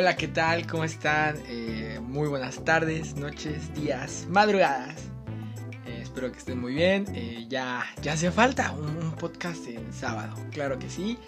[0.00, 0.64] Hola, ¿qué tal?
[0.64, 1.42] ¿Cómo están?
[1.48, 4.94] Eh, muy buenas tardes, noches, días, madrugadas.
[5.86, 7.04] Eh, espero que estén muy bien.
[7.16, 11.18] Eh, ya, ya hace falta un, podcast en sábado, claro que sí.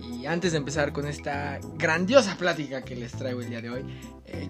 [0.00, 3.84] Y antes de empezar con esta grandiosa plática que les traigo el día de hoy,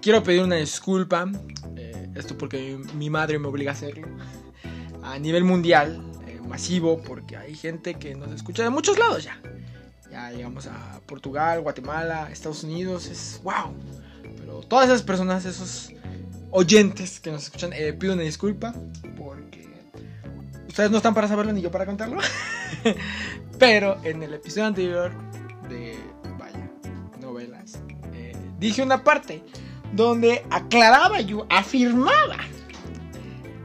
[0.01, 1.29] quiero pedir una disculpa.
[2.15, 4.07] esto porque mi, madre me obliga a hacerlo.
[5.03, 6.01] A nivel mundial,
[6.47, 9.37] masivo, porque hay gente que nos escucha de muchos lados ya.
[10.15, 13.07] Llegamos a Portugal, Guatemala, Estados Unidos.
[13.07, 13.73] Es wow.
[14.37, 15.91] Pero todas esas personas, esos
[16.51, 18.73] oyentes que nos escuchan, eh, pido una disculpa
[19.17, 19.67] porque
[20.67, 22.17] ustedes no están para saberlo ni yo para contarlo.
[23.59, 25.11] Pero en el episodio anterior
[25.69, 25.97] de
[26.39, 26.71] Vaya
[27.19, 27.79] Novelas,
[28.13, 29.43] eh, dije una parte
[29.91, 32.37] donde aclaraba yo, afirmaba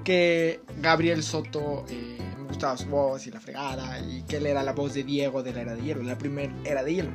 [0.05, 1.85] que Gabriel Soto.
[1.89, 2.30] Eh,
[2.61, 5.55] gustaba su voz y la fregada, y que él era la voz de Diego de
[5.55, 7.11] la era de hielo, la primera era de hielo.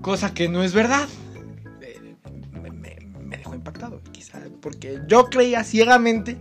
[0.00, 1.06] Cosa que no es verdad.
[2.62, 6.38] Me, me, me dejó impactado, quizá, porque yo creía ciegamente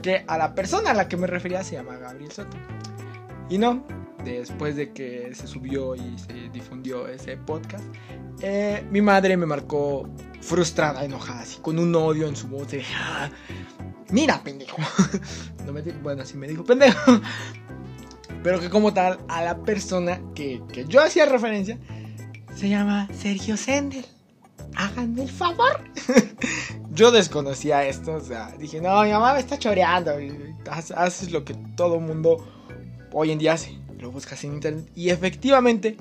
[0.00, 2.56] que a la persona a la que me refería se llama Gabriel Soto.
[3.48, 3.84] Y no,
[4.24, 7.84] después de que se subió y se difundió ese podcast,
[8.42, 10.08] eh, mi madre me marcó
[10.40, 13.28] frustrada, enojada, así, con un odio en su voz de, ah,
[14.12, 14.76] mira, pendejo.
[15.66, 17.20] No me bueno, sí me dijo pendejo.
[18.42, 21.78] Pero que como tal, a la persona que, que yo hacía referencia,
[22.56, 24.04] se llama Sergio Sendel.
[24.74, 25.84] Háganme el favor.
[26.92, 30.12] yo desconocía esto, o sea, dije, no, mi mamá me está choreando.
[30.96, 32.46] Haces lo que todo mundo
[33.12, 33.78] hoy en día hace.
[33.98, 34.90] Lo buscas en internet.
[34.94, 35.96] Y efectivamente,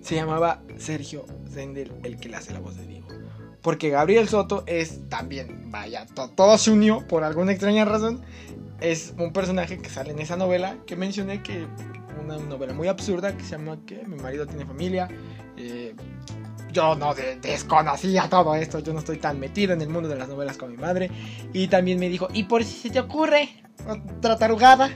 [0.00, 3.08] se llamaba Sergio Sendel el que le hace la voz de Diego.
[3.62, 8.22] Porque Gabriel Soto es también, vaya, todo se unió por alguna extraña razón.
[8.80, 11.66] Es un personaje que sale en esa novela que mencioné que
[12.24, 15.08] una novela muy absurda que se llama que mi marido tiene familia.
[15.56, 15.94] Eh,
[16.72, 20.28] yo no desconocía todo esto, yo no estoy tan metido en el mundo de las
[20.28, 21.10] novelas como mi madre.
[21.52, 23.62] Y también me dijo, ¿y por si se te ocurre
[24.18, 24.90] otra tarugada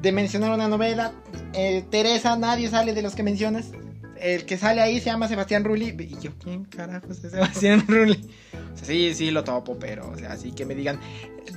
[0.00, 1.12] de mencionar una novela?
[1.52, 3.72] Eh, Teresa, nadie sale de los que mencionas
[4.20, 5.94] el que sale ahí se llama Sebastián Rulli.
[5.98, 8.30] Y yo, ¿quién carajo es Sebastián Rulli?
[8.72, 11.00] O sea, sí, sí lo topo, pero, o sea, así que me digan,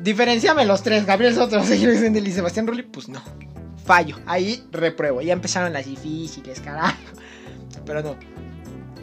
[0.01, 3.21] diferenciame los tres, Gabriel Soto, y Sebastián Rulli, pues no.
[3.85, 5.21] Fallo, ahí repruebo.
[5.21, 6.97] Ya empezaron las difíciles, carajo.
[7.85, 8.15] Pero no.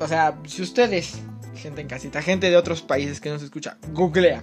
[0.00, 1.14] O sea, si ustedes,
[1.54, 4.42] gente en casita, gente de otros países que nos escucha, googlea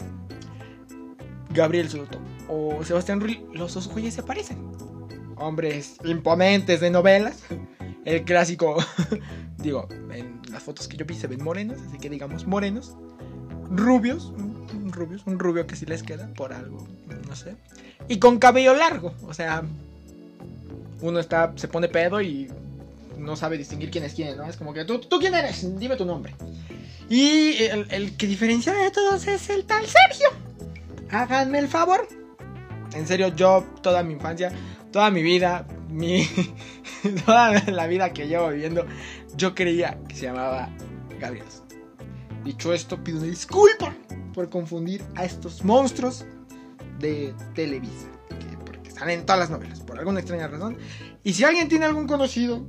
[1.54, 4.58] Gabriel Soto o Sebastián Rulli, los dos güeyes se parecen.
[5.36, 7.44] Hombres imponentes de novelas
[8.06, 8.78] el clásico,
[9.58, 12.96] digo, en las fotos que yo vi se ven morenos, así que digamos morenos,
[13.70, 14.34] rubios,
[14.92, 16.88] rubios, un rubio que sí les queda por algo,
[17.28, 17.56] no sé,
[18.08, 19.64] y con cabello largo, o sea,
[21.02, 22.50] uno está, se pone pedo y
[23.18, 24.46] no sabe distinguir quién es quién, ¿no?
[24.46, 25.80] Es como que, ¿tú, ¿tú quién eres?
[25.80, 26.34] Dime tu nombre.
[27.10, 30.30] Y el, el que diferencia de todos es el tal Sergio.
[31.10, 32.08] Háganme el favor.
[32.94, 34.52] En serio, yo toda mi infancia,
[34.92, 36.28] toda mi vida, mi,
[37.26, 38.86] toda la vida que llevo viviendo,
[39.36, 40.70] yo creía que se llamaba
[41.20, 41.46] Gabriel.
[42.44, 43.94] Dicho esto, pido una disculpa
[44.34, 46.26] por confundir a estos monstruos
[47.00, 48.08] de Televisa,
[48.66, 50.78] porque salen en todas las novelas, por alguna extraña razón.
[51.24, 52.66] Y si alguien tiene algún conocido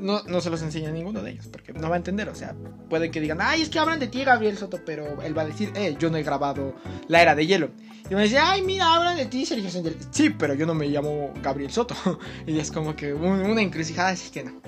[0.00, 2.28] no, no, se los enseña a ninguno de ellos, porque no va a entender.
[2.28, 2.54] O sea,
[2.88, 5.46] puede que digan, ay, es que hablan de ti, Gabriel Soto, pero él va a
[5.46, 6.74] decir, eh, yo no he grabado
[7.08, 7.70] La Era de Hielo.
[8.10, 9.96] Y me dice, ay, mira, hablan de ti, Sergio Sendel.
[10.10, 11.96] Sí, pero yo no me llamo Gabriel Soto.
[12.46, 14.60] y es como que una encrucijada, así que no.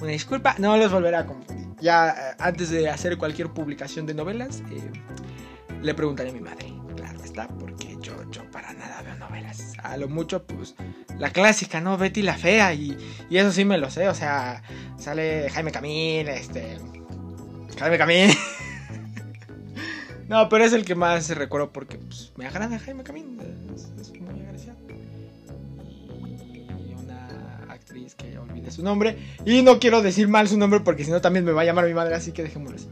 [0.00, 1.68] Una disculpa, no los volveré a confundir.
[1.80, 4.90] Ya eh, antes de hacer cualquier publicación de novelas, eh,
[5.82, 6.72] le preguntaré a mi madre.
[6.96, 7.69] Claro está, porque
[9.82, 10.74] A lo mucho, pues,
[11.18, 11.98] la clásica, ¿no?
[11.98, 12.72] Betty la fea.
[12.74, 12.96] Y,
[13.28, 14.08] y eso sí me lo sé.
[14.08, 14.62] O sea,
[14.98, 16.78] sale Jaime Camil, este.
[17.78, 18.30] Jaime Camil.
[20.28, 23.38] no, pero es el que más recuerdo porque pues, me agrada Jaime Camil.
[23.74, 24.78] Es, muy agraciado.
[26.48, 29.16] Y una actriz que olvide su nombre.
[29.44, 31.86] Y no quiero decir mal su nombre porque si no también me va a llamar
[31.86, 32.88] mi madre, así que dejémoslo así.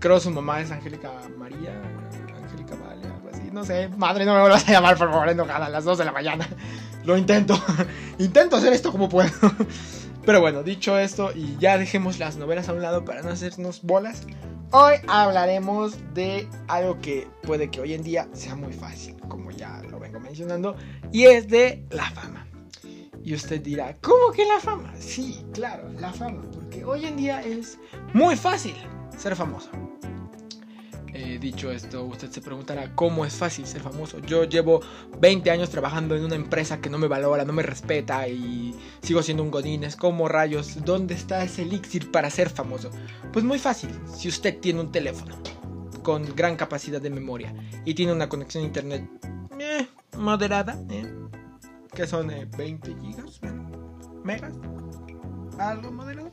[0.00, 1.80] Creo su mamá es Angélica María.
[3.54, 3.88] No sé.
[3.96, 6.48] Madre, no me vuelvas a llamar, por favor, enojada a las 2 de la mañana.
[7.04, 7.56] Lo intento.
[8.18, 9.30] intento hacer esto como puedo.
[10.26, 13.82] Pero bueno, dicho esto, y ya dejemos las novelas a un lado para no hacernos
[13.82, 14.26] bolas.
[14.72, 19.82] Hoy hablaremos de algo que puede que hoy en día sea muy fácil, como ya
[19.88, 20.74] lo vengo mencionando,
[21.12, 22.48] y es de la fama.
[23.22, 24.92] Y usted dirá, ¿cómo que la fama?
[24.98, 27.78] Sí, claro, la fama, porque hoy en día es
[28.14, 28.74] muy fácil
[29.16, 29.70] ser famoso.
[31.16, 34.18] Eh, dicho esto, usted se preguntará cómo es fácil ser famoso.
[34.18, 34.80] Yo llevo
[35.20, 39.22] 20 años trabajando en una empresa que no me valora, no me respeta y sigo
[39.22, 39.94] siendo un godines.
[39.94, 40.84] ¿Cómo rayos?
[40.84, 42.90] ¿Dónde está ese elixir para ser famoso?
[43.32, 45.36] Pues muy fácil, si usted tiene un teléfono
[46.02, 49.08] con gran capacidad de memoria y tiene una conexión a internet
[49.60, 49.86] eh,
[50.18, 51.14] moderada, eh,
[51.94, 53.40] que son 20 eh, gigas,
[54.24, 54.52] megas,
[55.60, 56.23] algo moderado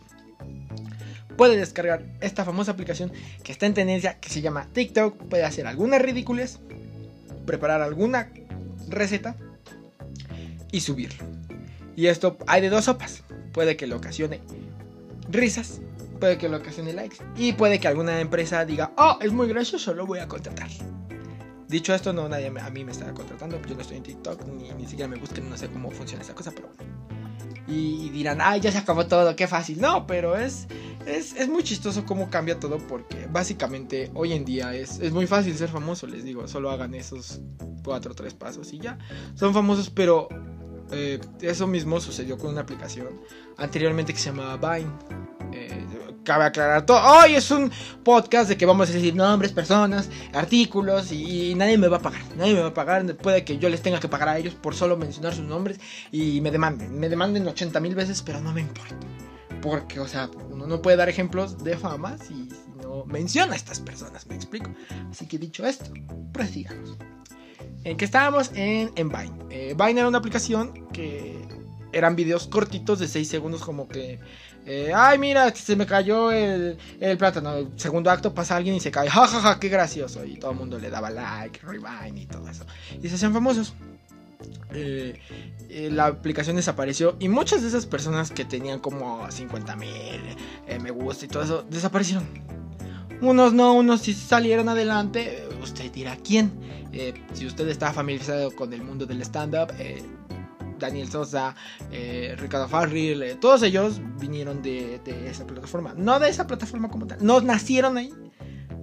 [1.41, 3.11] puede descargar esta famosa aplicación
[3.43, 6.59] que está en tendencia, que se llama TikTok, puede hacer algunas ridículas,
[7.47, 8.29] preparar alguna
[8.87, 9.35] receta
[10.71, 11.25] y subirlo.
[11.95, 13.23] Y esto hay de dos sopas.
[13.53, 14.39] Puede que le ocasione
[15.31, 15.81] risas,
[16.19, 19.95] puede que le ocasione likes y puede que alguna empresa diga, oh, es muy gracioso,
[19.95, 20.69] lo voy a contratar.
[21.67, 24.69] Dicho esto, no, nadie a mí me está contratando, yo no estoy en TikTok, ni,
[24.73, 26.69] ni siquiera me busquen, no sé cómo funciona esa cosa, pero...
[27.71, 29.79] Y dirán, ay, ya se acabó todo, qué fácil.
[29.79, 30.67] No, pero es,
[31.05, 35.55] es, muy chistoso cómo cambia todo porque básicamente hoy en día es, es muy fácil
[35.55, 37.39] ser famoso, les digo, solo hagan esos
[37.83, 38.97] cuatro o tres pasos y ya.
[39.35, 40.27] Son famosos, pero
[40.91, 43.21] eh, eso mismo sucedió con una aplicación
[43.57, 44.91] anteriormente que se llamaba Vine.
[45.53, 45.85] Eh,
[46.23, 46.99] cabe aclarar todo.
[47.03, 47.71] Hoy es un
[48.03, 52.21] podcast de que vamos a decir nombres, personas, artículos y, nadie me va a pagar.
[52.37, 53.05] Nadie me va a pagar.
[53.17, 55.79] Puede que yo les tenga que pagar a ellos por solo mencionar sus nombres
[56.11, 56.99] y me demanden.
[56.99, 58.95] Me demanden 80 mil veces, pero no me importa.
[59.61, 62.49] Porque, o sea, uno no puede dar ejemplos de fama si,
[62.81, 64.71] no menciona a estas personas, me explico.
[65.09, 65.91] Así que dicho esto,
[66.31, 66.97] prosigamos.
[67.83, 69.33] En que estábamos en, Vine.
[69.49, 71.41] Eh, Vine era una aplicación que
[71.93, 74.19] eran videos cortitos de 6 segundos como que...
[74.67, 76.77] Eh, Ay, mira, se me cayó el,
[77.17, 77.55] plátano.
[77.55, 79.09] El segundo acto pasa alguien y se cae.
[79.09, 80.23] Ja, ja, ja, qué gracioso.
[80.23, 82.65] Y todo el mundo le daba like, rewind y todo eso.
[83.01, 83.73] Y se hacían famosos.
[84.73, 85.19] Eh,
[85.69, 89.89] eh, la aplicación desapareció y muchas de esas personas que tenían como 50 mil
[90.67, 92.25] eh, me gusta y todo eso desaparecieron.
[93.21, 95.47] Unos no, unos sí salieron adelante.
[95.61, 96.51] Usted dirá quién.
[97.33, 99.73] si usted está familiarizado con el mundo del stand-up,
[100.79, 101.55] Daniel Sosa,
[102.37, 105.93] Ricardo Farril, todos ellos vinieron de, esa plataforma.
[105.95, 108.13] No de esa plataforma como tal, no nacieron ahí,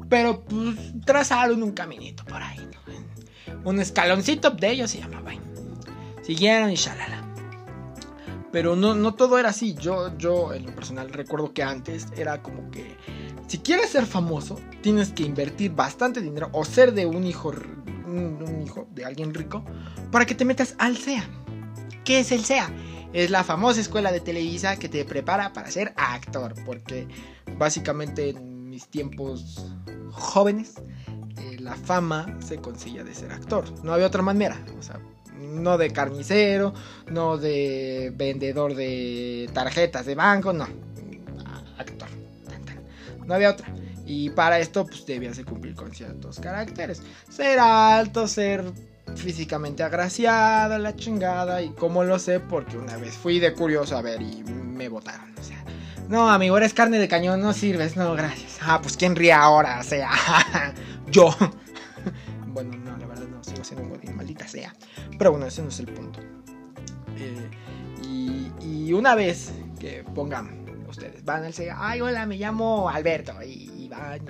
[0.08, 2.68] pero pues trazaron un caminito por ahí.
[3.64, 5.32] Un escaloncito de ellos se llamaba
[6.22, 7.24] Siguieron y shalala.
[8.52, 9.74] Pero no, no todo era así.
[9.74, 12.96] Yo, yo, en lo personal, recuerdo que antes era como que
[13.48, 17.52] si quieres ser famoso, tienes que invertir bastante dinero o ser de un hijo,
[18.06, 19.64] un, hijo de alguien rico
[20.12, 21.24] para que te metas al SEA.
[22.04, 22.70] ¿Qué es el SEA?
[23.12, 26.54] Es la famosa escuela de Televisa que te prepara para ser actor.
[26.66, 27.08] Porque
[27.56, 29.66] básicamente en mis tiempos
[30.10, 30.74] jóvenes,
[31.38, 33.64] eh, la fama se conseguía de ser actor.
[33.82, 34.62] No había otra manera.
[34.78, 35.00] O sea,
[35.38, 36.74] no de carnicero,
[37.10, 40.66] no de vendedor de tarjetas de banco, no.
[41.78, 42.07] Actor.
[43.28, 43.68] No había otra.
[44.06, 47.02] Y para esto, pues debías de cumplir con ciertos caracteres.
[47.28, 48.64] Ser alto, ser
[49.14, 51.62] físicamente agraciado, la chingada.
[51.62, 55.34] Y como lo sé, porque una vez fui de curioso a ver y me votaron.
[55.38, 55.62] O sea,
[56.08, 58.58] no, amigo, eres carne de cañón, no sirves, no, gracias.
[58.62, 60.10] Ah, pues quién ríe ahora, o sea,
[61.10, 61.36] yo.
[62.46, 64.74] bueno, no, la verdad no, sigo siendo un godín, maldita sea.
[65.18, 66.20] Pero bueno, ese no es el punto.
[67.18, 67.50] Eh,
[68.02, 70.57] y, una vez que pongan
[71.24, 74.20] van al SEA, ay hola, me llamo Alberto y, van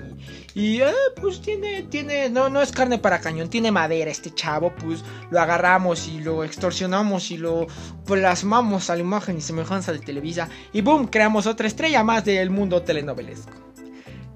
[0.54, 4.72] y, eh, pues tiene, tiene, no, no es carne para cañón, tiene madera este chavo,
[4.74, 7.66] pues lo agarramos y lo extorsionamos y lo
[8.06, 12.50] plasmamos a la imagen y semejanza de Televisa y boom, creamos otra estrella más del
[12.50, 13.52] mundo telenovelesco.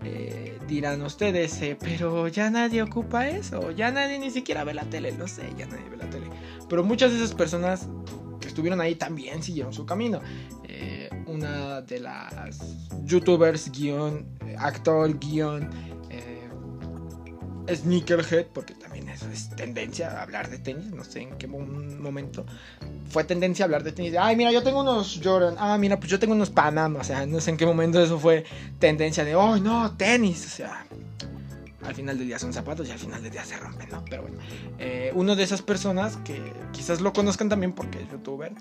[0.04, 5.12] Eh, dirán ustedes, pero ya nadie ocupa eso, ya nadie ni siquiera ve la tele,
[5.12, 6.26] lo sé, ya nadie ve la tele.
[6.68, 7.86] Pero muchas de esas personas
[8.40, 10.20] que estuvieron ahí también siguieron su camino.
[10.68, 12.58] Eh, una de las
[13.04, 14.26] youtubers, guion,
[14.58, 15.70] actor, guion,
[16.10, 16.48] eh,
[17.74, 22.44] sneakerhead, porque también eso es tendencia a hablar de tenis, no sé en qué momento
[23.08, 24.14] fue tendencia a hablar de tenis.
[24.18, 27.26] Ay, mira, yo tengo unos Jordan, ah, mira, pues yo tengo unos Panam, o sea,
[27.26, 28.44] no sé en qué momento eso fue
[28.78, 30.86] tendencia de, oh, no, tenis, o sea,
[31.84, 34.04] al final del día son zapatos y al final del día se rompen, ¿no?
[34.08, 34.38] Pero bueno,
[34.78, 36.40] eh, uno de esas personas que
[36.72, 38.52] quizás lo conozcan también porque es youtuber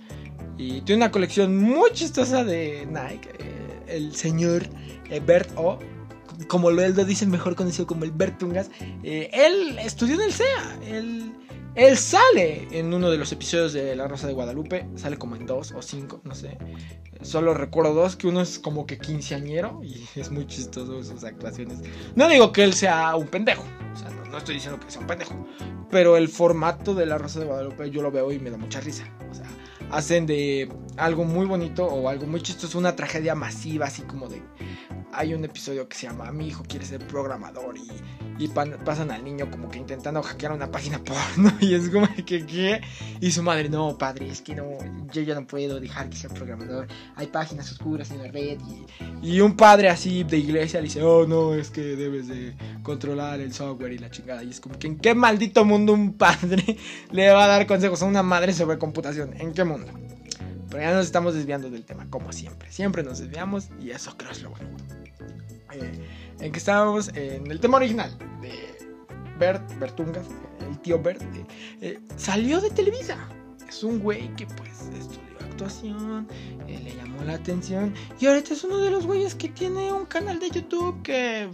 [0.57, 4.63] y tiene una colección muy chistosa de Nike, eh, el señor
[5.09, 5.79] eh, Bert O.
[6.47, 8.71] Como él lo dice mejor conocido como el Bert Tungas,
[9.03, 11.33] él estudió en el SEA, él
[11.75, 15.45] él sale en uno de los episodios de La Rosa de Guadalupe, sale como en
[15.45, 16.57] dos o cinco, no sé.
[17.21, 21.79] Solo recuerdo dos, que uno es como que quinceañero y es muy chistoso sus actuaciones.
[22.15, 23.63] No digo que él sea un pendejo,
[23.93, 25.47] o sea, no, estoy diciendo que sea un pendejo,
[25.89, 28.81] pero el formato de La Rosa de Guadalupe yo lo veo y me da mucha
[28.81, 29.05] risa.
[29.29, 29.45] O sea,
[29.91, 34.41] hacen de algo muy bonito o algo muy chistoso una tragedia masiva, así como de...
[35.13, 39.51] Hay un episodio que se llama Mi hijo quiere ser programador y pasan al niño
[39.51, 42.81] como que intentando hackear una página porno y es como que ¿qué?
[43.19, 44.77] Y su madre, no, padre, es que no,
[45.13, 46.87] yo ya no puedo dejar que sea programador.
[47.15, 48.57] Hay páginas oscuras en la red
[49.21, 52.55] y, y un padre así de iglesia le dice, oh no, es que debes de
[52.81, 54.43] controlar el software y la chingada.
[54.43, 56.77] Y es como que en qué maldito mundo un padre
[57.11, 59.33] le va a dar consejos a una madre sobre computación.
[59.39, 59.91] ¿En qué mundo?
[60.71, 62.71] Pero ya nos estamos desviando del tema, como siempre.
[62.71, 64.69] Siempre nos desviamos y eso creo es lo bueno.
[65.73, 66.07] Eh,
[66.39, 68.77] en que estábamos en el tema original de
[69.37, 70.25] Bert, Bertungas,
[70.67, 71.45] el tío Bert, eh,
[71.81, 73.17] eh, salió de Televisa.
[73.67, 76.27] Es un güey que pues estudió actuación,
[76.67, 80.39] le llamó la atención y ahorita es uno de los güeyes que tiene un canal
[80.39, 81.49] de YouTube que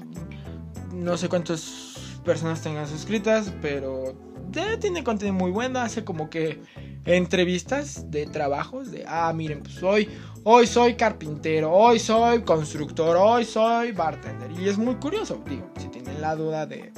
[0.94, 4.16] no sé cuántas personas tengan suscritas, pero
[4.51, 6.62] tiene contenido muy bueno, hace como que
[7.06, 10.10] entrevistas de trabajos de, ah, miren, pues hoy,
[10.44, 14.51] hoy soy carpintero, hoy soy constructor, hoy soy bartender.
[14.60, 16.92] Y es muy curioso, digo, si tienen la duda de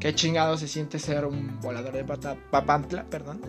[0.00, 3.40] qué chingado se siente ser un volador de papantla, perdón,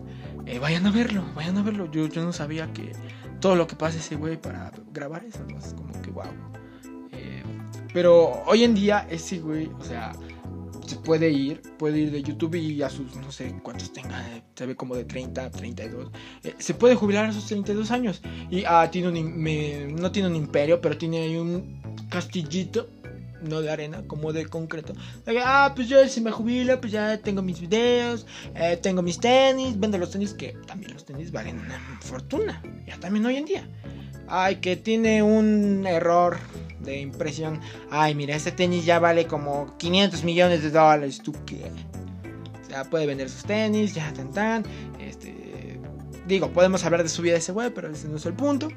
[0.45, 1.89] eh, vayan a verlo, vayan a verlo.
[1.91, 2.91] Yo, yo no sabía que
[3.39, 6.23] todo lo que pasa ese güey para grabar eso, es como que wow.
[7.11, 7.43] Eh,
[7.93, 10.13] pero hoy en día ese güey, o sea,
[10.85, 14.23] se puede ir, puede ir de YouTube y a sus, no sé cuántos tenga,
[14.55, 16.11] se ve como de 30, 32.
[16.43, 18.21] Eh, se puede jubilar a sus 32 años.
[18.49, 22.89] Y ah, tiene un, no tiene un imperio, pero tiene ahí un castillito,
[23.45, 24.93] no de arena, como de concreto.
[25.43, 28.25] ah, pues yo si me jubilo, pues ya tengo mis videos,
[28.55, 32.97] eh, tengo mis tenis, vendo los tenis, que también los tenis valen una fortuna, ya
[32.97, 33.69] también hoy en día.
[34.27, 36.37] Ay, que tiene un error
[36.79, 37.59] de impresión.
[37.91, 41.21] Ay, mira, este tenis ya vale como 500 millones de dólares.
[41.23, 41.71] ¿Tú qué?
[42.63, 44.63] O sea, puede vender sus tenis, ya tan tan.
[44.99, 45.79] Este,
[46.27, 48.69] digo, podemos hablar de su vida de ese güey, pero ese no es el punto.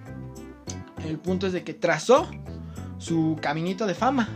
[1.07, 2.29] El punto es de que trazó
[2.99, 4.29] su caminito de fama.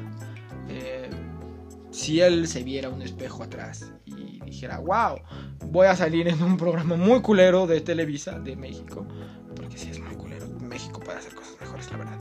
[1.92, 5.20] Eh, si él se viera un espejo atrás y dijera, wow,
[5.66, 9.06] voy a salir en un programa muy culero de Televisa de México,
[9.54, 12.18] porque si es muy culero, México puede hacer cosas mejores, la verdad.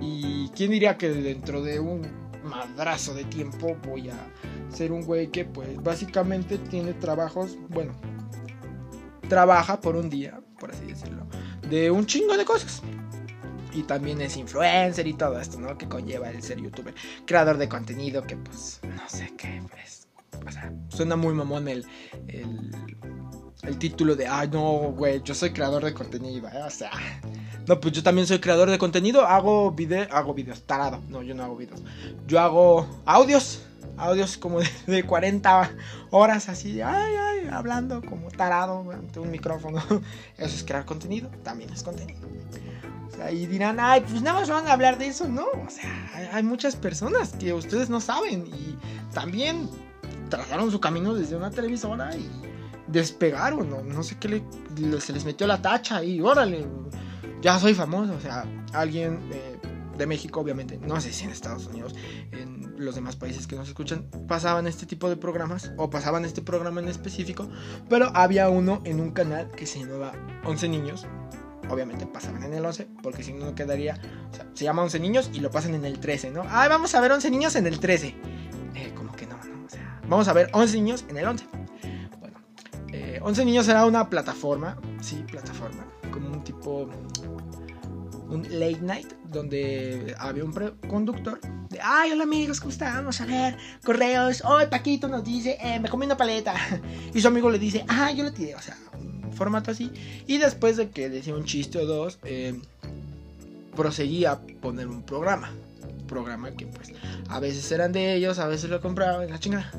[0.00, 2.02] Y quién diría que dentro de un
[2.44, 4.16] madrazo de tiempo voy a
[4.68, 7.94] ser un güey que pues básicamente tiene trabajos, bueno,
[9.28, 11.26] trabaja por un día, por así decirlo,
[11.70, 12.82] de un chingo de cosas.
[13.74, 15.76] Y también es influencer y todo esto, ¿no?
[15.76, 16.94] Que conlleva el ser youtuber.
[17.26, 20.08] Creador de contenido que pues no sé qué, pues...
[20.46, 21.86] O sea, suena muy mamón el,
[22.28, 26.62] el, título de, ay no, güey, yo soy creador de contenido, ¿eh?
[26.66, 26.90] O sea,
[27.66, 29.26] no, pues yo también soy creador de contenido.
[29.26, 30.08] Hago videos.
[30.10, 31.00] Hago videos, tarado.
[31.08, 31.82] No, yo no hago videos.
[32.26, 33.62] Yo hago audios.
[33.96, 35.70] Audios como de, 40
[36.10, 36.80] horas así.
[36.80, 39.82] Ay, ay, hablando como tarado ante un micrófono.
[40.36, 41.30] Eso es crear contenido.
[41.42, 42.20] También es contenido.
[43.08, 45.28] O sea, y dirán, ay, pues nada más van a hablar de eso.
[45.28, 48.46] No, o sea, hay, muchas personas que ustedes no saben.
[48.48, 48.76] Y
[49.12, 49.70] también
[50.28, 52.28] trazaron su camino desde una televisora y
[52.88, 53.70] despegaron.
[53.70, 54.42] No, no sé qué
[54.98, 56.66] se les metió la tacha y órale
[57.44, 59.58] ya soy famoso, o sea, alguien eh,
[59.96, 61.94] de México, obviamente, no sé si en Estados Unidos,
[62.32, 66.42] en los demás países que nos escuchan, pasaban este tipo de programas, o pasaban este
[66.42, 67.48] programa en específico,
[67.88, 70.12] pero había uno en un canal que se llamaba
[70.44, 71.06] 11 Niños,
[71.70, 75.00] obviamente pasaban en el 11, porque si no, no quedaría, o sea, se llama 11
[75.00, 76.42] Niños y lo pasan en el 13, ¿no?
[76.48, 78.14] Ah, vamos a ver 11 Niños en el 13.
[78.74, 81.46] Eh, como que no, no, o sea, vamos a ver 11 Niños en el 11.
[82.20, 82.38] Bueno,
[83.22, 86.88] 11 eh, Niños era una plataforma, sí, plataforma, como un tipo
[88.34, 90.52] un late night donde había un
[90.88, 92.96] conductor de, ay, hola amigos, ¿cómo están?
[92.96, 96.54] Vamos a ver, correos, hoy Paquito nos dice, eh, me comí una paleta.
[97.14, 99.90] Y su amigo le dice, ah, yo le tiré, o sea, un formato así.
[100.26, 102.60] Y después de que decía un chiste o dos, eh,
[103.74, 105.52] proseguía a poner un programa.
[106.08, 106.92] programa que pues
[107.28, 109.70] a veces eran de ellos, a veces lo compraban, la chingada.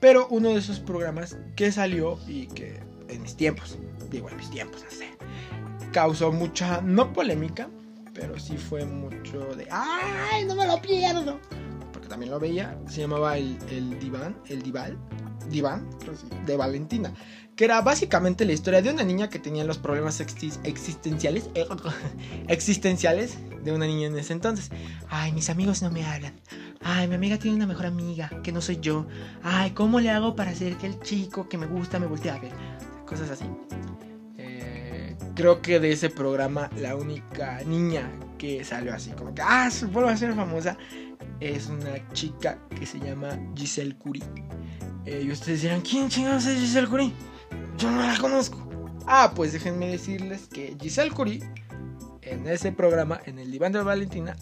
[0.00, 3.78] Pero uno de esos programas que salió y que en mis tiempos,
[4.10, 5.10] digo en mis tiempos, no sé,
[5.92, 7.68] causó mucha, no polémica,
[8.14, 11.38] pero sí fue mucho de, ¡ay, no me lo pierdo!
[11.92, 14.98] Porque también lo veía, se llamaba el, el diván, el dival,
[15.48, 15.88] diván,
[16.46, 17.12] de Valentina,
[17.54, 21.50] que era básicamente la historia de una niña que tenía los problemas existenciales,
[22.48, 24.70] existenciales de una niña en ese entonces.
[25.08, 26.34] Ay, mis amigos no me hablan.
[26.82, 29.06] Ay, mi amiga tiene una mejor amiga, que no soy yo.
[29.42, 32.38] Ay, ¿cómo le hago para hacer que el chico que me gusta me voltee a
[32.38, 32.52] ver?
[33.06, 33.44] Cosas así
[35.34, 40.10] creo que de ese programa la única niña que salió así, como que, ah, vuelvo
[40.10, 40.76] a ser famosa,
[41.40, 44.24] es una chica que se llama Giselle Curie.
[45.04, 47.12] Eh, y ustedes dirán, ¿quién chingados es Giselle Curie?
[47.78, 48.68] Yo no la conozco.
[49.06, 51.42] Ah, pues déjenme decirles que Giselle Curie,
[52.22, 54.36] en ese programa, en el diván de Valentina,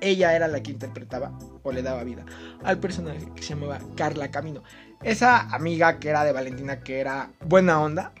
[0.00, 1.32] ella era la que interpretaba
[1.62, 2.24] o le daba vida
[2.64, 4.62] al personaje que se llamaba Carla Camino.
[5.02, 8.12] Esa amiga que era de Valentina, que era buena onda,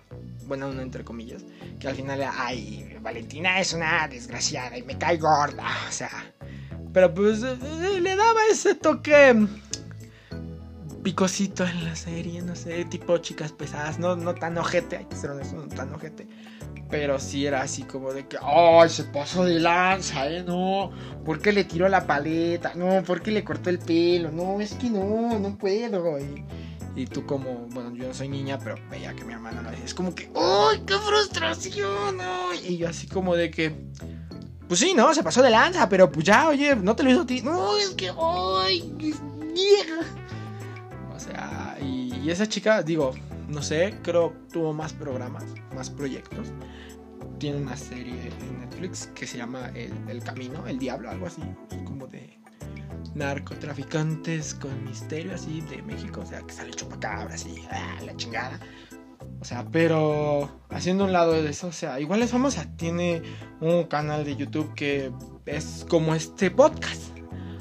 [0.46, 1.44] buena onda entre comillas,
[1.78, 6.32] que al final ay, Valentina es una desgraciada y me cae gorda, o sea,
[6.92, 9.46] pero pues eh, eh, le daba ese toque
[11.02, 15.16] picosito en la serie, no sé, tipo chicas pesadas, no, no tan ojete, hay que
[15.16, 16.26] ser honesto, no tan ojete.
[16.88, 20.44] Pero sí era así como de que, ¡ay, se pasó de lanza, eh!
[20.44, 20.90] No,
[21.24, 22.74] ¿por qué le tiró la paleta?
[22.74, 24.30] No, ¿por qué le cortó el pelo?
[24.30, 26.18] No, es que no, no puedo.
[26.94, 29.84] Y tú como, bueno, yo no soy niña, pero veía que mi hermana lo hacía.
[29.84, 32.18] Es como que, ¡ay, qué frustración!
[32.62, 33.74] Y yo así como de que,
[34.68, 35.12] pues sí, ¿no?
[35.14, 37.40] Se pasó de lanza, pero pues ya, oye, no te lo hizo ti.
[37.42, 40.00] No, es que, ¡ay, vieja!
[41.14, 43.12] O sea, y, y esa chica, digo,
[43.48, 45.44] no sé, creo tuvo más programas,
[45.74, 46.48] más proyectos.
[47.38, 51.42] Tiene una serie en Netflix que se llama El, el Camino, El Diablo, algo así,
[51.84, 52.38] como de
[53.14, 58.58] narcotraficantes con misterio así de México, o sea, que sale chupacabras y ah, la chingada.
[59.40, 62.66] O sea, pero haciendo un lado de eso, o sea, igual es famosa.
[62.76, 63.22] Tiene
[63.60, 65.12] un canal de YouTube que
[65.46, 67.02] es como este podcast.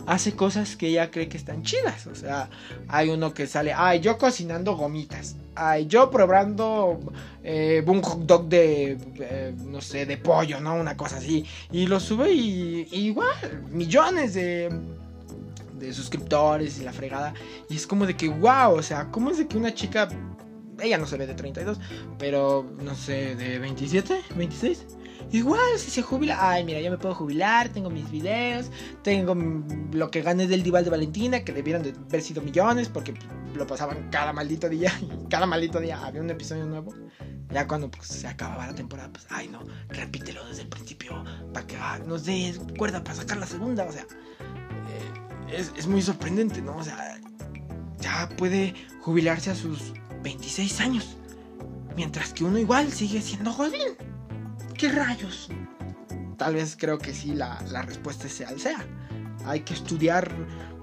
[0.08, 2.08] Hace cosas que ella cree que están chidas.
[2.08, 2.50] O sea,
[2.88, 5.36] hay uno que sale, ay, yo cocinando gomitas.
[5.56, 7.00] Ay, yo probando
[7.44, 10.76] eh, un hot dog de, eh, no sé, de pollo, ¿no?
[10.76, 11.46] Una cosa así.
[11.72, 13.36] Y lo sube y, y igual,
[13.70, 14.70] millones de,
[15.82, 17.34] de suscriptores y la fregada.
[17.70, 20.08] Y es como de que, wow, o sea, ¿cómo es de que una chica,
[20.82, 21.80] ella no se ve de 32,
[22.18, 24.86] pero no sé, de 27, 26?
[25.32, 28.70] Igual, si se jubila, ay, mira, yo me puedo jubilar, tengo mis videos,
[29.02, 29.36] tengo
[29.94, 33.14] lo que gané del Dival de Valentina, que debieron de haber sido millones, porque
[33.56, 34.92] lo pasaban cada maldito día,
[35.30, 36.94] cada maldito día había un episodio nuevo.
[37.50, 39.60] Ya cuando pues, se acababa la temporada, pues, ay, no,
[39.90, 41.24] repítelo desde el principio,
[41.54, 45.88] para que ah, nos dé cuerda para sacar la segunda, o sea, eh, es, es
[45.88, 46.78] muy sorprendente, ¿no?
[46.78, 47.20] O sea,
[48.00, 49.94] ya puede jubilarse a sus
[50.24, 51.18] 26 años,
[51.96, 53.96] mientras que uno igual sigue siendo joven.
[54.78, 55.50] ¿Qué rayos?
[56.38, 58.86] Tal vez creo que sí, la, la respuesta sea el sea.
[59.46, 60.32] Hay que estudiar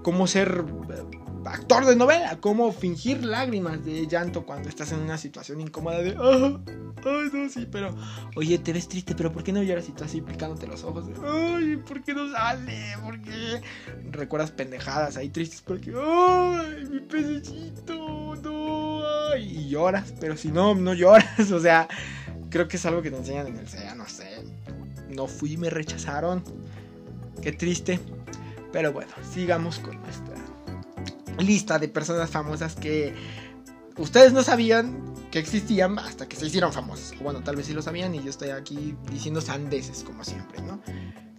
[0.02, 5.18] cómo ser eh, actor de novela, cómo fingir lágrimas de llanto cuando estás en una
[5.18, 6.60] situación incómoda de, ah,
[7.04, 7.94] ay, no, sí, pero,
[8.36, 11.06] oye, te ves triste, pero ¿por qué no lloras y tú así picándote los ojos?
[11.06, 12.94] De, ay, ¿por qué no sale?
[13.02, 13.60] ¿Por qué?
[14.10, 18.67] Recuerdas pendejadas ahí tristes porque, ay, mi pececito, no,
[19.38, 21.88] y lloras, pero si no, no lloras, o sea,
[22.50, 24.44] creo que es algo que te enseñan en el SEA, no sé.
[25.08, 26.44] No fui, me rechazaron.
[27.42, 27.98] Qué triste.
[28.72, 30.34] Pero bueno, sigamos con nuestra
[31.38, 33.14] lista de personas famosas que
[33.96, 37.14] ustedes no sabían que existían hasta que se hicieron famosos.
[37.20, 40.60] O bueno, tal vez sí lo sabían y yo estoy aquí diciendo sandeces como siempre,
[40.62, 40.80] ¿no?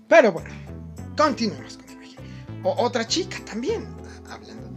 [0.07, 0.49] Pero bueno,
[1.17, 1.99] continuemos con el
[2.63, 3.87] o Otra chica también,
[4.29, 4.68] hablando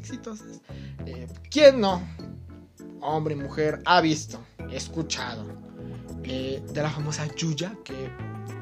[0.00, 0.60] exitosas.
[1.06, 2.02] Eh, ¿Quién no?
[3.00, 5.44] Hombre, mujer, ha visto escuchado
[6.24, 8.10] eh, de la famosa Yuya, que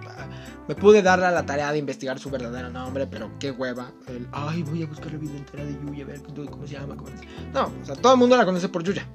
[0.06, 0.28] ah,
[0.68, 3.92] me pude darle a la tarea de investigar su verdadero nombre, pero qué hueva.
[4.32, 6.96] Ay, voy a buscar la vida entera de Yuya, a ver cómo se llama.
[6.96, 7.10] Cómo
[7.52, 9.06] no, o sea, todo el mundo la conoce por Yuya.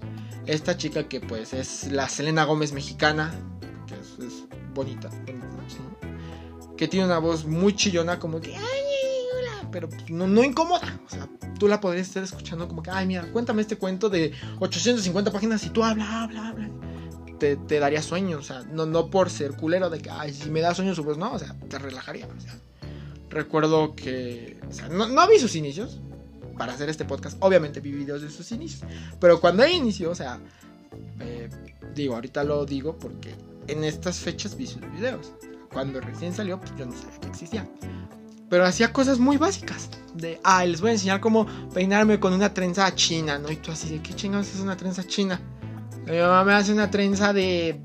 [0.45, 3.33] Esta chica que pues es la Selena Gómez mexicana,
[3.87, 5.77] que es, bonita, bonita ¿sí?
[6.75, 8.82] que tiene una voz muy chillona, como que, ay,
[9.73, 11.01] pero pues, no, no incómoda.
[11.05, 11.27] O sea,
[11.59, 15.65] tú la podrías estar escuchando como que, ay, mira, cuéntame este cuento de 850 páginas
[15.65, 16.69] y tú habla, habla, habla.
[17.39, 20.49] Te, te daría sueño, o sea, no, no por ser culero de que, ay, si
[20.49, 22.27] me da sueño su voz, no, o sea, te relajaría.
[22.27, 22.57] O sea,
[23.29, 25.99] recuerdo que, o sea, no, no vi sus inicios
[26.57, 28.83] para hacer este podcast, obviamente vi videos de sus inicios,
[29.19, 30.39] pero cuando ella inició, o sea,
[31.19, 31.49] eh,
[31.95, 33.35] digo, ahorita lo digo porque
[33.67, 35.33] en estas fechas vi sus videos.
[35.71, 37.67] Cuando recién salió, pues yo no sabía que existía.
[38.49, 39.89] Pero hacía cosas muy básicas.
[40.13, 43.51] De, ah, les voy a enseñar cómo peinarme con una trenza china, ¿no?
[43.51, 45.39] Y tú así de, ¿qué chingados es una trenza china?
[46.05, 47.79] Mi mamá me hace una trenza de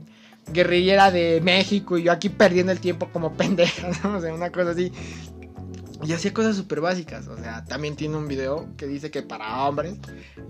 [0.53, 4.17] guerrillera de México y yo aquí perdiendo el tiempo como pendeja, ¿no?
[4.17, 4.93] O sea, una cosa así.
[6.03, 7.27] Y hacía cosas súper básicas.
[7.29, 9.95] O sea, también tiene un video que dice que para hombres,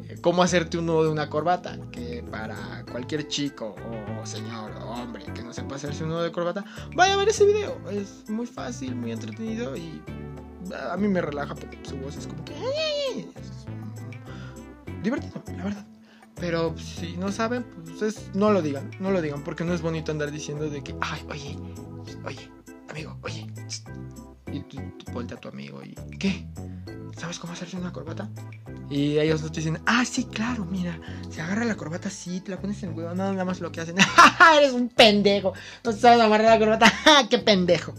[0.09, 1.79] eh, cómo hacerte un nudo de una corbata.
[1.91, 3.75] Que para cualquier chico
[4.21, 7.29] o señor o hombre que no sepa hacerse un nudo de corbata, vaya a ver
[7.31, 7.79] ese video.
[7.91, 10.03] Es muy fácil, muy entretenido y
[10.91, 12.53] a mí me relaja porque su voz es como que.
[12.55, 13.27] Es
[15.03, 15.87] divertido, la verdad.
[16.35, 19.81] Pero si no saben, pues es- no lo digan, no lo digan, porque no es
[19.83, 21.59] bonito andar diciendo de que, ay, oye,
[22.25, 22.51] oye,
[22.91, 23.47] amigo, oye.
[24.63, 24.75] Tss".
[24.75, 26.47] Y tú, tú a tu amigo y, ¿qué?
[27.17, 28.29] ¿Sabes cómo hacerse una corbata?
[28.91, 30.99] Y ellos no te dicen, ah, sí, claro, mira,
[31.31, 33.73] se agarra la corbata así, te la pones en el huevo, nada, nada más lo
[33.73, 33.97] que hacen,
[34.57, 35.53] eres un pendejo,
[35.85, 36.93] no sabes amarrar la corbata,
[37.31, 37.95] ¡qué pendejo!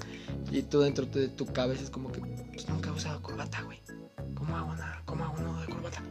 [0.51, 3.79] Y tú dentro de tu cabeza es como que, pues nunca he usado corbata, güey.
[4.49, 6.01] ¿cómo hago, una, ¿cómo hago un nudo de corbata?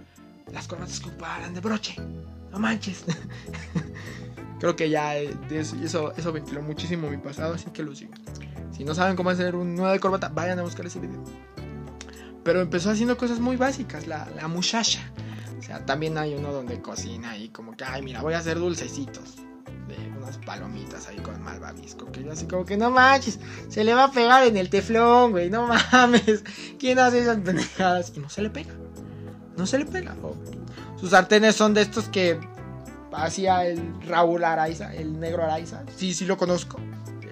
[0.53, 1.97] Las corbatas que ocuparan de broche.
[2.53, 3.05] No manches.
[4.61, 8.13] Creo que ya eh, eso, eso, ventiló muchísimo mi pasado, así que lo sigo.
[8.73, 11.23] Si no saben cómo hacer un nudo de corbata, vayan a buscar ese video.
[12.45, 15.01] Pero empezó haciendo cosas muy básicas, la, la muchacha.
[15.59, 18.59] O sea, también hay uno donde cocina y como que, ay, mira, voy a hacer
[18.59, 19.37] dulcecitos.
[19.89, 22.11] De unas palomitas ahí con malvavisco.
[22.13, 25.33] Que yo así como que, no manches, se le va a pegar en el teflón,
[25.33, 26.45] güey, no mames.
[26.79, 28.13] ¿Quién hace esas pendejadas?
[28.15, 28.75] Y no se le pega.
[29.57, 30.15] No se le pega.
[31.01, 32.39] sus sartenes son de estos que
[33.13, 35.83] hacía el Raúl Araiza, el negro Araiza.
[35.97, 36.79] Sí, sí lo conozco.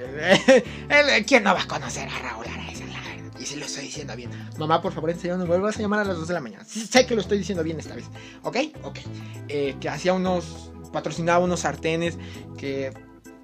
[1.27, 2.85] ¿Quién no va a conocer a Raúl Araiza?
[3.39, 4.31] Y si lo estoy diciendo bien.
[4.59, 6.65] Mamá, por favor, en no vuelvas a llamar a las 2 de la mañana.
[6.65, 8.07] sé que lo estoy diciendo bien esta vez.
[8.43, 8.57] ¿Ok?
[8.83, 8.99] Ok.
[9.49, 10.73] Eh, que hacía unos.
[10.93, 12.19] patrocinaba unos sartenes
[12.57, 12.93] que.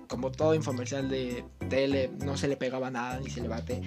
[0.09, 3.81] Como todo infomercial de tele, no se le pegaba nada ni se le bate.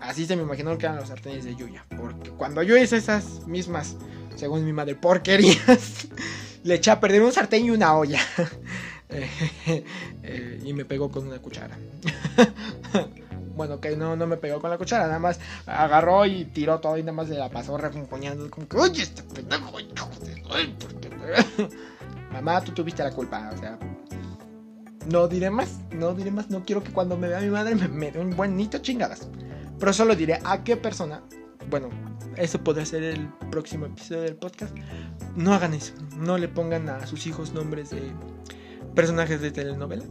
[0.00, 1.86] Así se me imaginó que eran los sartenes de Yuya.
[1.96, 3.96] Porque cuando yo hice esas mismas,
[4.34, 6.08] según mi madre, porquerías,
[6.64, 8.20] le eché a perder un sartén y una olla.
[10.24, 11.76] Eh, y me pegó con una cuchara.
[13.56, 16.96] bueno, que no, no me pegó con la cuchara, nada más agarró y tiró todo
[16.96, 18.50] y nada más se la pasó refunfuñando.
[18.50, 19.72] Como que, oye, este pendejo,
[22.32, 23.78] Mamá, tú tuviste la culpa, o sea.
[25.10, 26.50] No diré más, no diré más.
[26.50, 29.28] No quiero que cuando me vea mi madre me, dé un buen nito chingadas.
[29.78, 31.22] Pero solo diré a qué persona.
[31.68, 31.90] Bueno,
[32.36, 34.74] eso podría ser el próximo episodio del podcast.
[35.34, 35.94] No hagan eso.
[36.16, 38.12] No le pongan a sus hijos nombres de
[38.94, 40.04] personajes de telenovela.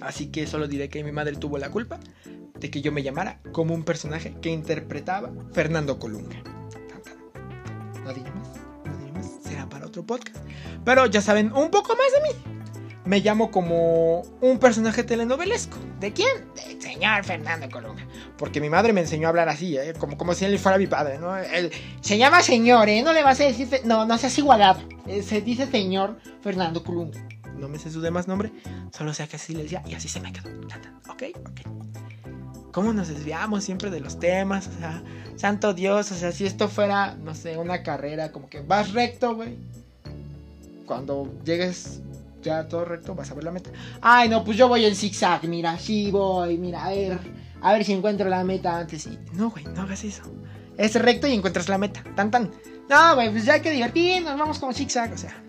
[0.00, 1.98] Así que solo diré que mi madre tuvo la culpa
[2.58, 6.36] de que yo me llamara como un personaje que interpretaba Fernando Colunga.
[8.04, 8.48] No diré más,
[8.84, 10.38] no diré más, será para otro podcast.
[10.84, 12.56] Pero ya saben un poco más de mí.
[13.04, 15.78] Me llamo como un personaje telenovelesco.
[16.00, 16.52] ¿De quién?
[16.56, 18.04] Del señor Fernando Colunga.
[18.36, 19.94] Porque mi madre me enseñó a hablar así, ¿eh?
[19.96, 21.36] como, como si él fuera mi padre, ¿no?
[21.36, 21.70] Él,
[22.00, 23.02] se llama señor, ¿eh?
[23.02, 23.68] No le vas a decir...
[23.84, 24.80] No, no seas igualado.
[25.06, 27.26] Eh, se dice señor Fernando Colunga
[27.58, 28.52] no me sé su demás nombre,
[28.96, 30.48] solo sé que así le decía y así se me quedó.
[31.08, 31.22] ¿Ok?
[31.40, 31.60] Ok.
[32.72, 34.68] ¿Cómo nos desviamos siempre de los temas?
[34.68, 35.02] O sea,
[35.36, 39.34] santo Dios, o sea, si esto fuera, no sé, una carrera, como que vas recto,
[39.34, 39.56] güey.
[40.84, 42.00] Cuando llegues
[42.42, 43.70] ya todo recto, vas a ver la meta.
[44.02, 47.18] Ay, no, pues yo voy en zigzag, mira, sí voy, mira, a ver,
[47.62, 49.06] a ver si encuentro la meta antes.
[49.06, 49.18] Y...
[49.32, 50.22] No, güey, no hagas eso.
[50.76, 52.04] Es recto y encuentras la meta.
[52.14, 52.50] Tan, tan.
[52.90, 55.46] No, güey, pues ya que divertirnos, vamos como zigzag, o sea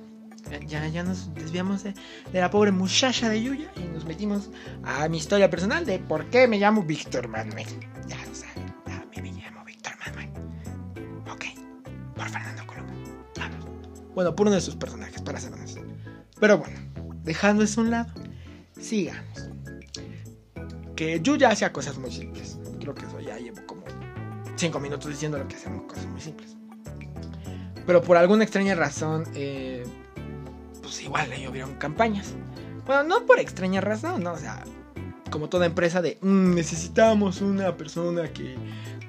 [0.68, 1.94] ya, ya nos desviamos de,
[2.34, 4.50] la pobre muchacha de Yuya y nos metimos
[4.84, 7.68] a mi historia personal de por qué me llamo Víctor Manuel.
[8.08, 10.30] Ya lo saben, a mí me llamo Víctor Manuel.
[11.30, 11.46] Ok,
[12.16, 12.94] por Fernando Colombo.
[14.14, 15.82] Bueno, por uno de sus personajes, para ser honesto.
[16.40, 16.80] Pero bueno,
[17.24, 18.14] dejando eso a un lado,
[18.80, 19.50] sigamos.
[20.96, 22.58] Que Yuya hacía cosas muy simples.
[22.80, 23.84] Creo que eso ya llevo como
[24.56, 26.56] 5 minutos diciendo lo que hacemos cosas muy simples.
[27.86, 29.86] Pero por alguna extraña razón, eh,
[30.88, 32.34] pues igual le llovieron campañas.
[32.86, 34.32] Bueno, no por extraña razón, ¿no?
[34.32, 34.64] O sea,
[35.30, 38.56] como toda empresa de mm, necesitamos una persona que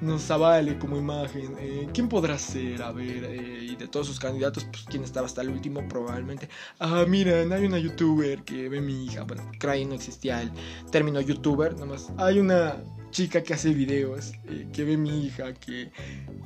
[0.01, 1.55] nos avale como imagen.
[1.57, 2.81] Eh, ¿Quién podrá ser?
[2.81, 6.49] A ver, eh, y de todos sus candidatos, pues quién estaba hasta el último probablemente.
[6.79, 9.23] Ah, miren, hay una youtuber que ve mi hija.
[9.23, 10.51] Bueno, ahí no existía el
[10.91, 12.11] término youtuber, nomás.
[12.17, 12.75] Hay una
[13.11, 15.91] chica que hace videos, eh, que ve mi hija, que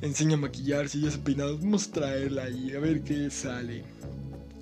[0.00, 1.60] enseña a maquillarse y hace peinados.
[1.60, 3.82] Vamos a traerla ahí, a ver qué sale.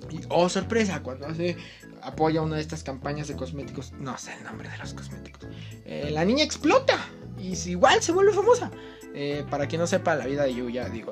[0.09, 1.57] Y, oh, sorpresa, cuando hace
[2.01, 5.47] apoya una de estas campañas de cosméticos, no sé el nombre de los cosméticos,
[5.85, 6.97] eh, la niña explota
[7.37, 8.71] y igual se vuelve famosa.
[9.15, 11.11] Eh, para quien no sepa la vida de Yuya, digo,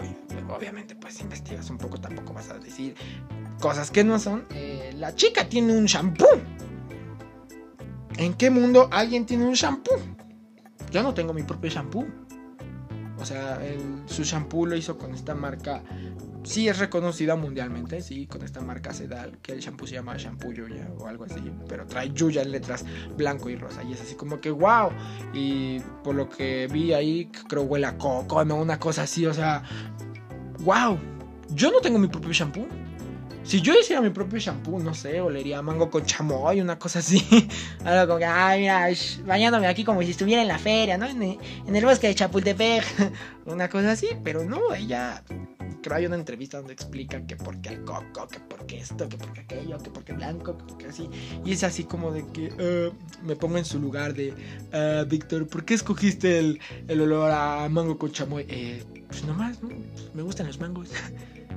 [0.49, 2.95] obviamente pues investigas un poco, tampoco vas a decir
[3.59, 4.45] cosas que no son.
[4.51, 6.41] Eh, la chica tiene un shampoo.
[8.17, 9.99] ¿En qué mundo alguien tiene un shampoo?
[10.91, 12.05] Yo no tengo mi propio shampoo.
[13.19, 13.61] O sea,
[14.07, 15.83] su shampoo lo hizo con esta marca
[16.43, 20.51] sí es reconocida mundialmente, sí, con esta marca Sedal, que el shampoo se llama Shampoo
[20.51, 24.15] Yuya o algo así, pero trae Yuya en letras blanco y rosa, y es así
[24.15, 24.89] como que wow,
[25.33, 29.33] y por lo que vi ahí, creo huele a coco, no, una cosa así, o
[29.33, 29.63] sea,
[30.59, 30.97] wow,
[31.53, 32.67] yo no tengo mi propio shampoo.
[33.43, 37.25] Si yo hiciera mi propio shampoo, no sé, olería mango con chamoy, una cosa así.
[37.83, 38.87] Algo como que, ay, mira,
[39.25, 41.07] bañándome aquí como si estuviera en la feria, ¿no?
[41.07, 42.85] En el bosque de Chapultepec.
[43.47, 45.23] una cosa así, pero no, ella
[45.81, 49.07] creo hay una entrevista donde explica que por qué el coco, que por qué esto,
[49.09, 51.09] que por qué aquello, que por qué blanco, que por qué así.
[51.45, 52.91] Y es así como de que eh,
[53.23, 54.33] me pongo en su lugar de,
[54.73, 58.45] uh, Víctor, ¿por qué escogiste el, el, olor a mango con chamoy?
[58.47, 59.69] Eh, pues nomás, ¿no?
[60.13, 60.89] Me gustan los mangos.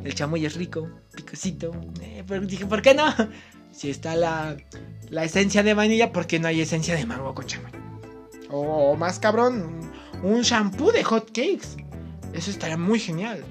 [0.04, 1.72] El chamoy es rico, picosito.
[2.02, 3.06] Eh, pero dije, ¿por qué no?
[3.72, 4.56] Si está la,
[5.10, 7.72] la esencia de vainilla, ¿por qué no hay esencia de mango con chamoy?
[8.48, 9.90] O más cabrón,
[10.22, 11.76] un shampoo de hot cakes
[12.32, 13.44] Eso estaría muy genial.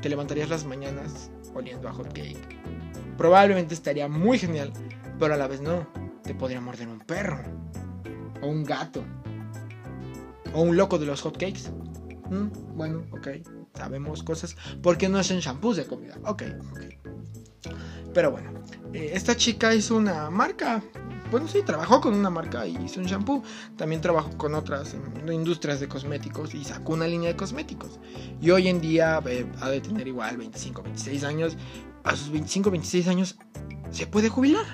[0.00, 2.58] Te levantarías las mañanas oliendo a hot cake.
[3.16, 4.72] Probablemente estaría muy genial,
[5.18, 5.86] pero a la vez no.
[6.22, 7.40] Te podría morder un perro.
[8.42, 9.02] O un gato.
[10.52, 11.70] O un loco de los hot cakes.
[12.30, 13.28] Mm, bueno, ok.
[13.74, 14.56] Sabemos cosas.
[14.82, 16.18] Porque no es en shampoos de comida.
[16.24, 16.80] Ok, ok.
[18.12, 18.50] Pero bueno.
[18.92, 20.82] Eh, esta chica hizo una marca
[21.30, 23.42] bueno, sí, trabajó con una marca y hizo un shampoo.
[23.76, 24.94] También trabajó con otras
[25.30, 27.98] industrias de cosméticos y sacó una línea de cosméticos.
[28.40, 31.56] Y hoy en día eh, ha de tener igual 25, 26 años.
[32.04, 33.36] A sus 25, 26 años
[33.90, 34.64] se puede jubilar.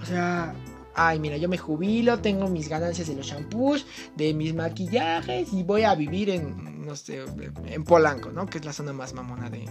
[0.00, 0.54] O sea,
[0.94, 5.62] ay, mira, yo me jubilo, tengo mis ganancias de los shampoos, de mis maquillajes y
[5.62, 7.24] voy a vivir en, no sé,
[7.66, 8.46] en Polanco, ¿no?
[8.46, 9.66] Que es la zona más mamona de,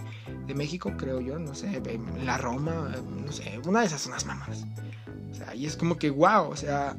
[0.46, 4.24] de México, creo yo, no sé, en la Roma, no sé, una de esas zonas
[4.24, 4.64] mamonas.
[5.54, 6.96] Y es como que, wow, o sea,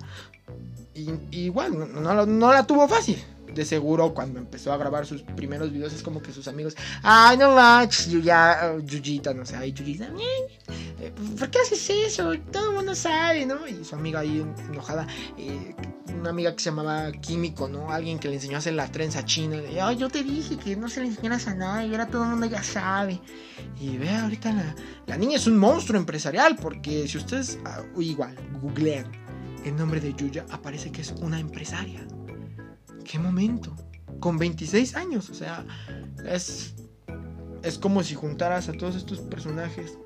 [1.32, 3.24] igual, no, no, la tuvo fácil.
[3.54, 7.38] De seguro, cuando empezó a grabar sus primeros videos, es como que sus amigos, ay,
[7.38, 10.10] no manches, ya, Yuyita, no sé, ay, Yuyita,
[11.02, 12.32] eh, ¿por qué haces eso?
[12.52, 13.68] Todo el mundo sabe, ¿no?
[13.68, 15.08] Y su amiga ahí enojada,
[15.38, 15.76] eh,
[16.20, 17.92] una amiga que se llamaba Químico, ¿no?
[17.92, 19.58] Alguien que le enseñó a hacer la trenza china.
[19.82, 22.46] ay, yo te dije que no se le enseñaras a nadie, ahora todo el mundo
[22.46, 23.22] ya sabe.
[23.80, 24.76] Y vea, ahorita la,
[25.08, 29.10] la niña es un monstruo empresarial, porque si ustedes, ah, igual, googlean
[29.66, 32.06] el nombre de Yuya, aparece que es una empresaria.
[33.10, 33.76] ¿Qué momento?
[34.20, 35.66] Con 26 años, o sea,
[36.28, 36.76] es,
[37.64, 39.98] es como si juntaras a todos estos personajes.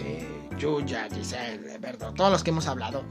[0.00, 3.04] Eh, Yuya, Giselle, verdad, todos los que hemos hablado.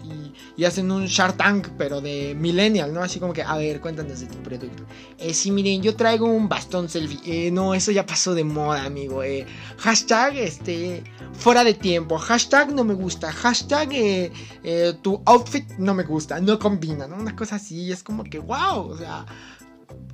[0.57, 3.01] Y, hacen un Shark Tank, pero de Millennial, ¿no?
[3.01, 4.83] Así como que, a ver, cuéntanos de tu producto.
[5.17, 7.47] Eh, sí, miren, yo traigo un bastón selfie.
[7.47, 9.23] Eh, no, eso ya pasó de moda, amigo.
[9.23, 9.45] Eh.
[9.77, 12.17] Hashtag, este, fuera de tiempo.
[12.17, 13.31] Hashtag no me gusta.
[13.31, 14.31] Hashtag, eh,
[14.63, 16.39] eh, tu outfit no me gusta.
[16.39, 17.15] No combina, ¿no?
[17.15, 17.91] Una cosa así.
[17.91, 19.25] Es como que, wow, o sea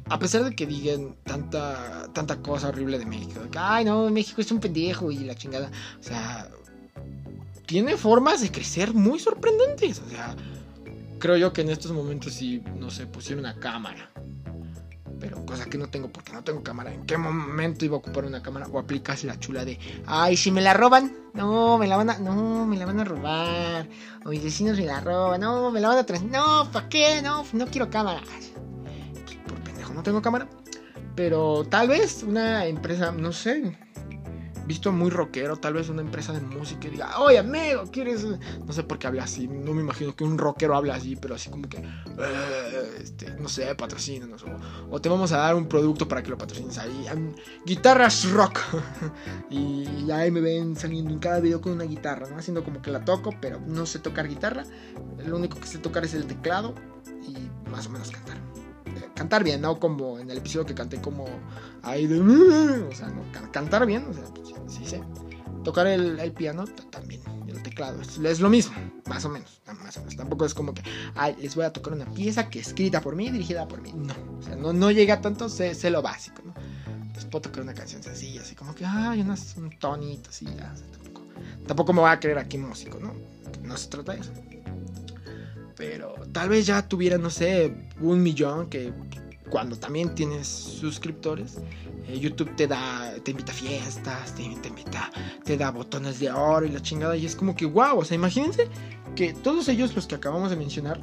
[0.10, 4.52] a pesar de que digan tanta, tanta cosa horrible de México, ay no, México es
[4.52, 6.50] un pendejo y la chingada, o sea,
[7.68, 10.00] tiene formas de crecer muy sorprendentes.
[10.00, 10.36] O sea,
[11.20, 14.10] creo yo que en estos momentos si, no sé, pusiera una cámara.
[15.20, 16.94] Pero cosa que no tengo porque no tengo cámara.
[16.94, 18.68] ¿En qué momento iba a ocupar una cámara?
[18.72, 22.20] O aplicas la chula de, ay, si me la roban, no, me la van a,
[22.20, 23.88] no, me la van a robar.
[24.26, 26.24] O mis vecinos me la roban, no, me la van a traer.
[26.24, 27.22] No, ¿para qué?
[27.22, 28.22] No, no quiero cámara.
[29.48, 30.48] Por pendejo, no tengo cámara.
[31.16, 33.76] Pero tal vez una empresa, no sé,
[34.68, 38.26] visto muy rockero, tal vez una empresa de música y diga, oye amigo, ¿quieres?
[38.66, 41.36] No sé por qué habla así, no me imagino que un rockero habla así, pero
[41.36, 44.44] así como que, eh, este, no sé, patrocínanos,
[44.92, 47.06] o, te vamos a dar un producto para que lo patrocines ahí,
[47.66, 48.60] guitarras rock,
[49.50, 52.38] y, ahí me ven saliendo en cada video con una guitarra, ¿no?
[52.38, 54.66] Haciendo como que la toco, pero no sé tocar guitarra,
[55.26, 56.74] lo único que sé tocar es el teclado
[57.28, 58.38] y más o menos cantar
[59.18, 61.26] cantar bien, no como en el episodio que canté como
[61.82, 62.20] ahí de...
[62.20, 62.90] No,
[63.52, 65.02] cantar bien, o sea, pues, sí, sí,
[65.64, 68.74] Tocar el, piano también, el teclado, es, lo mismo,
[69.06, 70.16] más o menos, más o menos.
[70.16, 70.82] Tampoco es como que,
[71.16, 73.92] ay, les voy a tocar una pieza que escrita por mí, dirigida por mí.
[73.94, 76.54] No, o sea, no, no llega tanto, sé, sé lo básico, ¿no?
[77.02, 80.74] Entonces puedo tocar una canción sencilla, así como que, ay, unas, un tonito, así, ya,
[80.94, 81.28] tampoco,
[81.68, 83.14] tampoco me voy a creer aquí músico, ¿no?
[83.64, 84.32] No se trata de eso
[85.78, 88.92] pero tal vez ya tuviera, no sé, un millón que
[89.50, 91.58] cuando también tienes suscriptores,
[92.08, 95.10] eh, YouTube te da, te invita a fiestas, te, invita,
[95.44, 98.16] te da botones de oro y la chingada, y es como que wow, o sea,
[98.16, 98.68] imagínense
[99.16, 101.00] que todos ellos, los que acabamos de mencionar,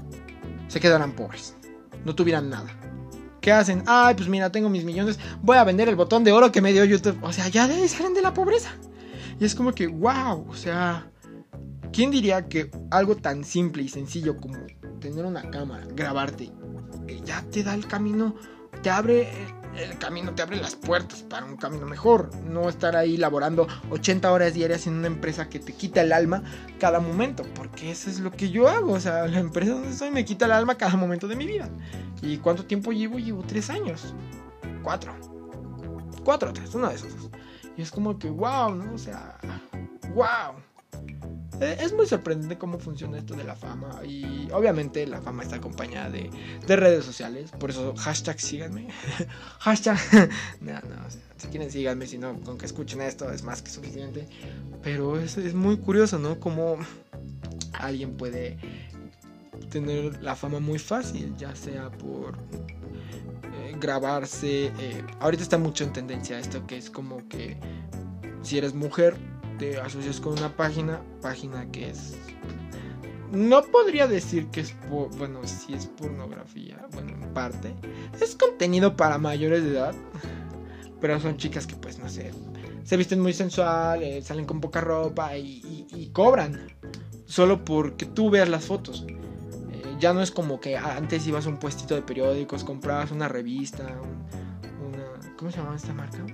[0.69, 1.57] se quedaran pobres,
[2.05, 2.71] no tuvieran nada.
[3.41, 3.83] ¿Qué hacen?
[3.87, 6.73] Ay, pues mira, tengo mis millones, voy a vender el botón de oro que me
[6.73, 7.19] dio YouTube.
[7.23, 8.71] O sea, ya salen de la pobreza.
[9.39, 11.11] Y es como que, wow, o sea,
[11.95, 14.59] ¿Quién diría que algo tan simple y sencillo como
[14.99, 16.51] tener una cámara, grabarte,
[17.25, 18.35] ya te da el camino,
[18.83, 19.29] te abre
[19.77, 22.31] el camino, te abre las puertas para un camino mejor?
[22.45, 26.43] No estar ahí laborando 80 horas diarias en una empresa que te quita el alma
[26.79, 28.93] cada momento, porque eso es lo que yo hago.
[28.93, 31.69] O sea, la empresa donde estoy me quita el alma cada momento de mi vida.
[32.23, 33.19] ¿Y cuánto tiempo llevo?
[33.19, 34.15] Llevo tres años.
[34.83, 35.15] Cuatro.
[36.25, 37.13] Cuatro tres, uno de esos
[37.77, 38.95] Y es como que, wow, ¿no?
[38.95, 39.39] O sea,
[40.15, 40.55] wow.
[41.61, 45.57] Eh, es muy sorprendente cómo funciona esto de la fama y obviamente la fama está
[45.57, 46.31] acompañada de,
[46.77, 48.89] redes sociales, por eso hashtag síganme,
[49.61, 49.99] hashtag,
[50.61, 54.27] no, no, si quieren síganme, si no, con que escuchen esto es más que suficiente,
[54.83, 56.41] pero es, es muy curioso, ¿no?
[56.41, 56.79] Cómo
[57.73, 58.59] alguien puede
[59.71, 62.37] tener la fama muy fácil, ya sea por
[63.55, 67.59] eh, grabarse, eh, ahorita está mucho en tendencia esto que es como que
[68.43, 69.17] si eres mujer,
[69.59, 72.17] te asocias con una página, página que es
[73.35, 77.75] no podría decir que es, bueno, si es pornografía, bueno, en parte.
[78.21, 79.95] Es contenido para mayores de edad,
[81.01, 82.33] pero son chicas que pues no sé,
[82.85, 86.69] se visten muy sensual, eh, salen con poca ropa y, cobran.
[87.27, 89.05] Solo porque tú veas las fotos.
[89.09, 93.29] Eh, ya no es como que antes ibas a un puestito de periódicos, comprabas una
[93.29, 93.85] revista,
[94.87, 95.35] una...
[95.37, 96.25] ¿Cómo se llamaba esta marca?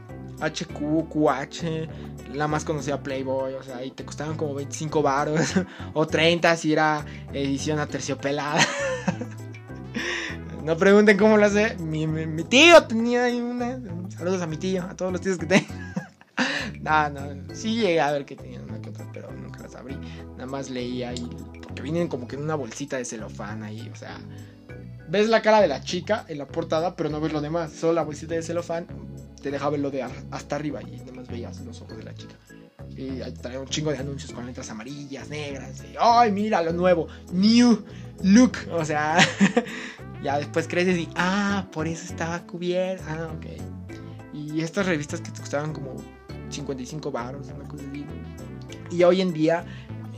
[0.40, 5.54] HQ, QH, la más conocida Playboy, o sea, y te costaban como 25 baros
[5.94, 8.60] o 30 si era edición aterciopelada.
[10.64, 11.76] no pregunten cómo lo hace.
[11.76, 12.06] Mi,
[12.44, 13.80] tío tenía ahí una.
[14.10, 15.66] Saludos a mi tío, a todos los tíos que tengo.
[16.80, 19.96] no, no, sí llegué a ver que tenían una que otra, pero nunca las abrí.
[20.32, 21.28] Nada más leía ahí,
[21.62, 24.18] porque vienen como que en una bolsita de celofán ahí, o sea.
[25.10, 27.72] Ves la cara de la chica en la portada, pero no ves lo demás.
[27.72, 28.86] Solo la bolsita de celofán
[29.42, 32.36] te dejaba verlo de hasta arriba y nada más veías los ojos de la chica.
[32.96, 35.82] Y ahí traía un chingo de anuncios con letras amarillas, negras.
[35.82, 37.08] Y, ¡Ay, mira lo nuevo!
[37.32, 37.84] New
[38.22, 38.52] look.
[38.70, 39.18] O sea,
[40.22, 43.02] ya después creces y, ah, por eso estaba cubierto.
[43.08, 43.46] Ah, ok.
[44.32, 45.96] Y estas revistas que te costaban como
[46.50, 48.06] 55 baros, una cosa así.
[48.92, 49.64] Y hoy en día,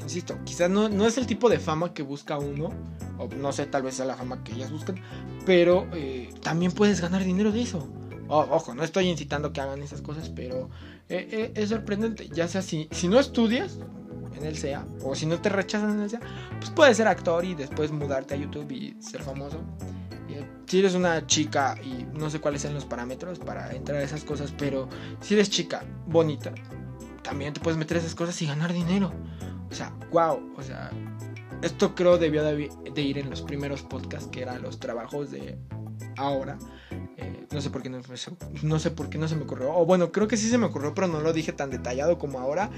[0.02, 2.70] insisto, quizás no, no es el tipo de fama que busca uno.
[3.18, 4.96] O no sé, tal vez sea la fama que ellas buscan.
[5.46, 7.88] Pero eh, también puedes ganar dinero de eso
[8.32, 10.70] ojo, no estoy incitando que hagan esas cosas, pero
[11.08, 12.28] eh, eh, es sorprendente.
[12.28, 13.78] Ya sea si, si no estudias
[14.36, 16.20] en el SEA o si no te rechazan en el SEA,
[16.58, 19.60] pues puedes ser actor y después mudarte a YouTube y ser famoso.
[20.66, 24.24] Si eres una chica y no sé cuáles sean los parámetros para entrar a esas
[24.24, 24.88] cosas, pero
[25.20, 26.54] si eres chica bonita,
[27.22, 29.12] también te puedes meter a esas cosas y ganar dinero.
[29.72, 30.90] O sea, wow, o sea,
[31.62, 35.58] esto creo debió de, ir en los primeros podcasts que eran los trabajos de
[36.16, 36.58] ahora
[37.52, 38.00] no sé por qué no,
[38.62, 39.74] no sé por qué no se me ocurrió.
[39.74, 42.40] O bueno, creo que sí se me ocurrió, pero no lo dije tan detallado como
[42.40, 42.70] ahora.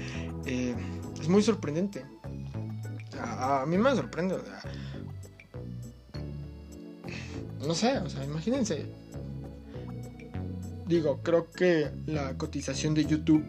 [0.45, 0.75] Eh,
[1.19, 2.05] es muy sorprendente.
[3.19, 4.37] a, mí me sorprende.
[7.65, 8.85] no sé, o sea, imagínense.
[10.85, 13.43] Digo, creo que la cotización de YouTube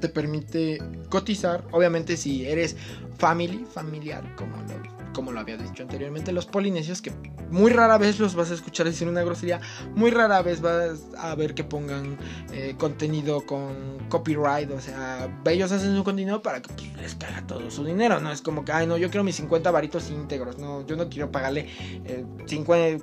[0.00, 1.64] te permite cotizar.
[1.70, 2.76] Obviamente, si eres
[3.18, 7.12] family, familiar, como lo como lo había dicho anteriormente, los polinesios que
[7.50, 9.60] muy rara vez los vas a escuchar decir una grosería,
[9.94, 12.16] muy rara vez vas a ver que pongan
[12.52, 17.46] eh, contenido con copyright, o sea, ellos hacen su contenido para que pues, les caiga
[17.46, 20.58] todo su dinero, no es como que, ay, no, yo quiero mis 50 varitos íntegros,
[20.58, 21.68] no, yo no quiero pagarle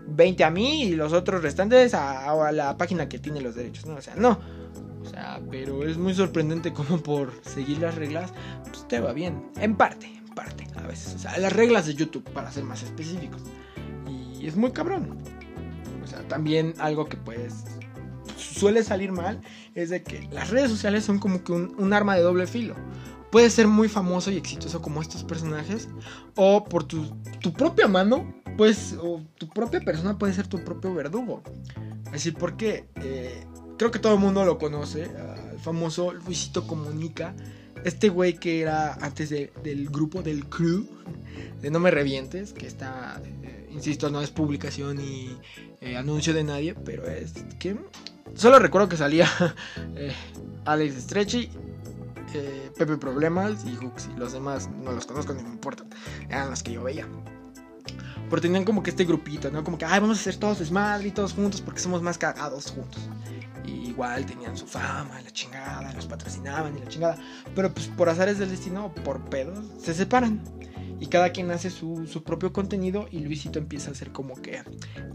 [0.08, 3.56] 20 eh, a mí y los otros restantes a, a la página que tiene los
[3.56, 4.40] derechos, no, o sea, no.
[5.08, 8.34] O sea, pero es muy sorprendente como por seguir las reglas,
[8.66, 9.52] pues te va bien.
[9.60, 11.16] En parte, parte a veces.
[11.16, 13.42] O sea, las reglas de YouTube, para ser más específicos.
[14.40, 15.18] Y es muy cabrón.
[16.04, 17.64] O sea, también algo que pues
[18.38, 19.42] suele salir mal
[19.76, 22.76] es de que las redes sociales son como que un, arma de doble filo.
[23.32, 25.90] Puedes ser muy famoso y exitoso como estos personajes,
[26.36, 27.06] o por tu,
[27.40, 31.44] tu propia mano, pues, o tu propia persona puede ser tu propio verdugo.
[32.14, 33.46] Así porque eh,
[33.78, 37.34] creo que todo el mundo lo conoce, el famoso Luisito Comunica,
[37.84, 40.88] este güey que era antes del grupo, del crew,
[41.62, 45.38] de No Me Revientes, que está, eh, insisto, no es publicación ni
[45.82, 47.78] eh, anuncio de nadie, pero es que
[48.36, 49.30] solo recuerdo que salía
[49.96, 50.14] eh,
[50.66, 51.50] Alex Stretchy,
[52.78, 55.88] Pepe Problemas y Hooks, los demás no los conozco ni me importan,
[56.30, 57.08] eran los que yo veía.
[58.30, 59.64] Pero tenían como que este grupito, ¿no?
[59.64, 62.72] Como que, ay, vamos a hacer todos desmadre y todos juntos porque somos más cagados
[62.72, 63.10] juntos
[63.98, 67.18] igual tenían su fama, la chingada, los patrocinaban y la chingada.
[67.56, 70.40] Pero pues por azares del destino, por pedos, se separan.
[71.00, 74.62] Y cada quien hace su, su, propio contenido y Luisito empieza a hacer como que,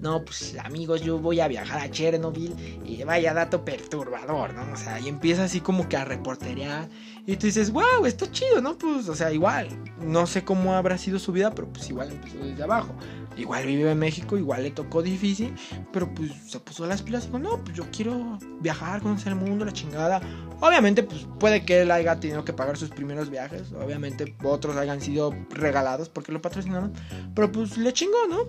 [0.01, 4.73] no, pues amigos, yo voy a viajar a Chernobyl y vaya dato perturbador, ¿no?
[4.73, 6.88] O sea, y empieza así como que a reporterear
[7.24, 8.76] y tú dices, wow, está chido, ¿no?
[8.76, 9.68] Pues, o sea, igual,
[10.00, 12.94] no sé cómo habrá sido su vida, pero pues igual empezó desde abajo.
[13.37, 15.54] Igual vive en México, igual le tocó difícil,
[15.92, 19.38] pero pues se puso las pilas y dijo, no, pues yo quiero viajar, conocer el
[19.38, 20.20] mundo, la chingada.
[20.61, 25.00] Obviamente, pues puede que él haya tenido que pagar sus primeros viajes, obviamente otros hayan
[25.00, 26.92] sido regalados porque lo patrocinaron,
[27.35, 28.48] pero pues le chingó, ¿no?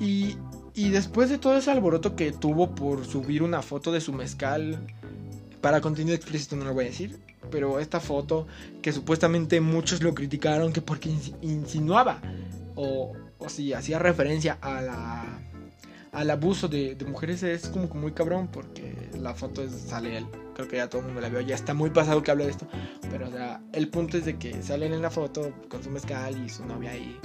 [0.00, 0.36] Y,
[0.74, 4.80] y después de todo ese alboroto que tuvo por subir una foto de su mezcal,
[5.60, 7.18] para contenido explícito no lo voy a decir,
[7.54, 8.48] pero esta foto
[8.82, 11.08] que supuestamente muchos lo criticaron que porque
[11.40, 12.20] insinuaba
[12.74, 15.24] o o si hacía referencia a la,
[16.12, 20.26] al abuso de, mujeres es como que muy cabrón porque la foto sale él.
[20.54, 22.50] Creo que ya todo el mundo la vio, ya está muy pasado que hable de
[22.52, 22.66] esto.
[23.10, 23.28] Pero
[23.72, 26.92] el punto es de que salen en la foto con su mezcal y su novia
[26.92, 27.18] ahí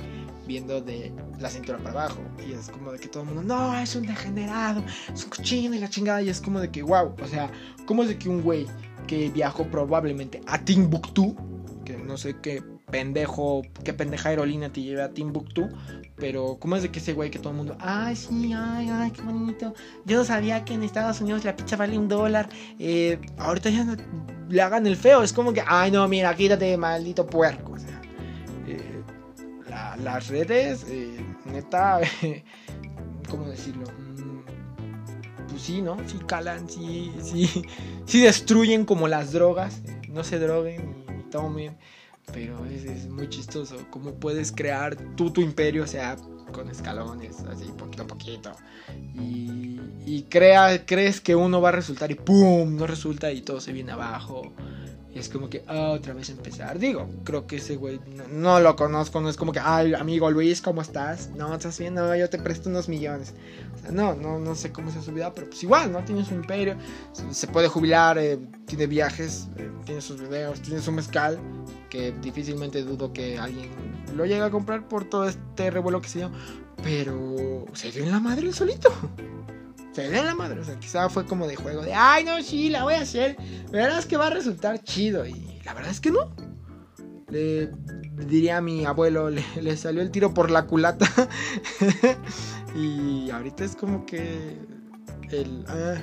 [0.48, 2.22] viendo de la cintura para abajo.
[2.48, 5.76] Y es como de que todo el mundo, no, es un degenerado, es un cochino
[5.76, 6.24] y la chingada.
[6.24, 7.52] Y es como de que, wow, o sea,
[7.86, 8.66] ¿cómo es de que un güey
[9.10, 11.36] que viajó probablemente a Timbuktu,
[11.84, 15.68] que no sé qué pendejo, qué pendeja aerolínea te lleva a Timbuktu,
[16.16, 19.10] pero ¿cómo es de que ese güey que todo el mundo, ay, sí, ay, ay,
[19.10, 19.74] qué bonito,
[20.06, 23.98] yo no sabía que en Estados Unidos la pizza vale un dólar, eh, ahorita ya
[24.48, 28.00] le hagan el feo, es como que, ay, no, mira, quítate, maldito puerco, o sea,
[28.68, 29.02] eh,
[30.04, 31.18] las redes, eh,
[31.52, 32.00] neta,
[33.28, 33.86] ¿cómo decirlo?
[35.60, 35.98] Pues sí, ¿no?
[36.08, 37.64] Sí calan, sí, sí,
[38.06, 41.78] sí destruyen como las drogas, no se droguen y, y tomen
[42.32, 46.16] pero es, muy chistoso cómo puedes crear tú tu imperio, o sea,
[46.54, 48.52] con escalones, así poquito a poquito.
[49.16, 52.78] Y, y crea, crees que uno va a resultar y ¡pum!
[52.78, 54.54] No resulta y todo se viene abajo.
[55.14, 56.78] Y es como que ah, otra vez empezar.
[56.78, 58.00] Digo, creo que ese güey
[58.32, 59.20] no, lo conozco.
[59.20, 61.30] No es como que, ay, amigo Luis, ¿cómo estás?
[61.36, 63.34] No, estás bien, no, yo te presto unos millones.
[63.82, 66.04] Sea, no, no, no sé cómo es su vida, pero pues igual, ¿no?
[66.04, 66.76] Tiene su imperio,
[67.32, 71.40] se puede jubilar, eh, tiene viajes, eh, tiene sus videos, tiene su mezcal,
[71.90, 73.72] que difícilmente dudo que alguien
[74.16, 76.32] lo llegue a comprar por todo este revuelo que se dio.
[76.84, 78.90] Pero se dio en la madre solito
[79.92, 80.60] se en la madre.
[80.60, 83.38] O sea, quizá fue como de juego de, ay, no, sí, la voy a hacer.
[83.72, 85.26] Verás que va a resultar chido.
[85.26, 86.32] Y la verdad es que no.
[87.30, 87.72] Le
[88.28, 91.08] diría a mi abuelo, le, salió el tiro por la culata.
[92.76, 94.58] y ahorita es como que
[95.32, 95.66] el...
[95.68, 95.96] Ah,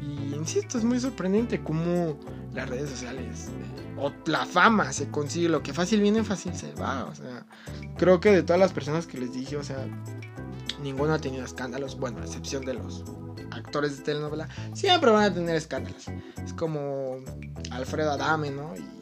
[0.00, 2.18] y insisto, es muy sorprendente cómo
[2.54, 5.48] las redes sociales eh, o la fama se consigue.
[5.48, 7.04] Lo que fácil viene, fácil se va.
[7.06, 7.44] O sea,
[7.96, 9.86] creo que de todas las personas que les dije, o sea,
[10.82, 13.04] ninguno ha tenido escándalos, bueno, a excepción de los
[13.50, 16.06] actores de telenovela, siempre van a tener escándalos.
[16.44, 17.16] Es como
[17.70, 18.74] Alfredo Adame, ¿no?
[18.76, 18.98] Y,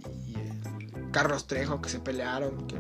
[1.13, 2.77] Carlos Trejo que se pelearon, que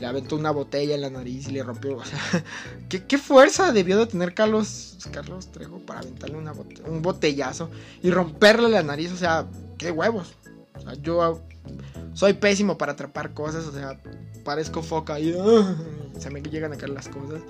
[0.00, 1.96] le aventó una botella en la nariz y le rompió.
[1.96, 2.18] O sea,
[2.88, 6.52] ¿qué, fuerza debió de tener Carlos, Carlos Trejo para aventarle una
[6.86, 7.70] un botellazo
[8.02, 9.12] y romperle la nariz?
[9.12, 9.46] O sea,
[9.78, 10.34] qué huevos.
[10.74, 11.42] O sea, yo
[12.16, 14.00] soy pésimo para atrapar cosas, o sea,
[14.42, 15.34] parezco foca y
[16.18, 17.42] se me llegan a caer las cosas.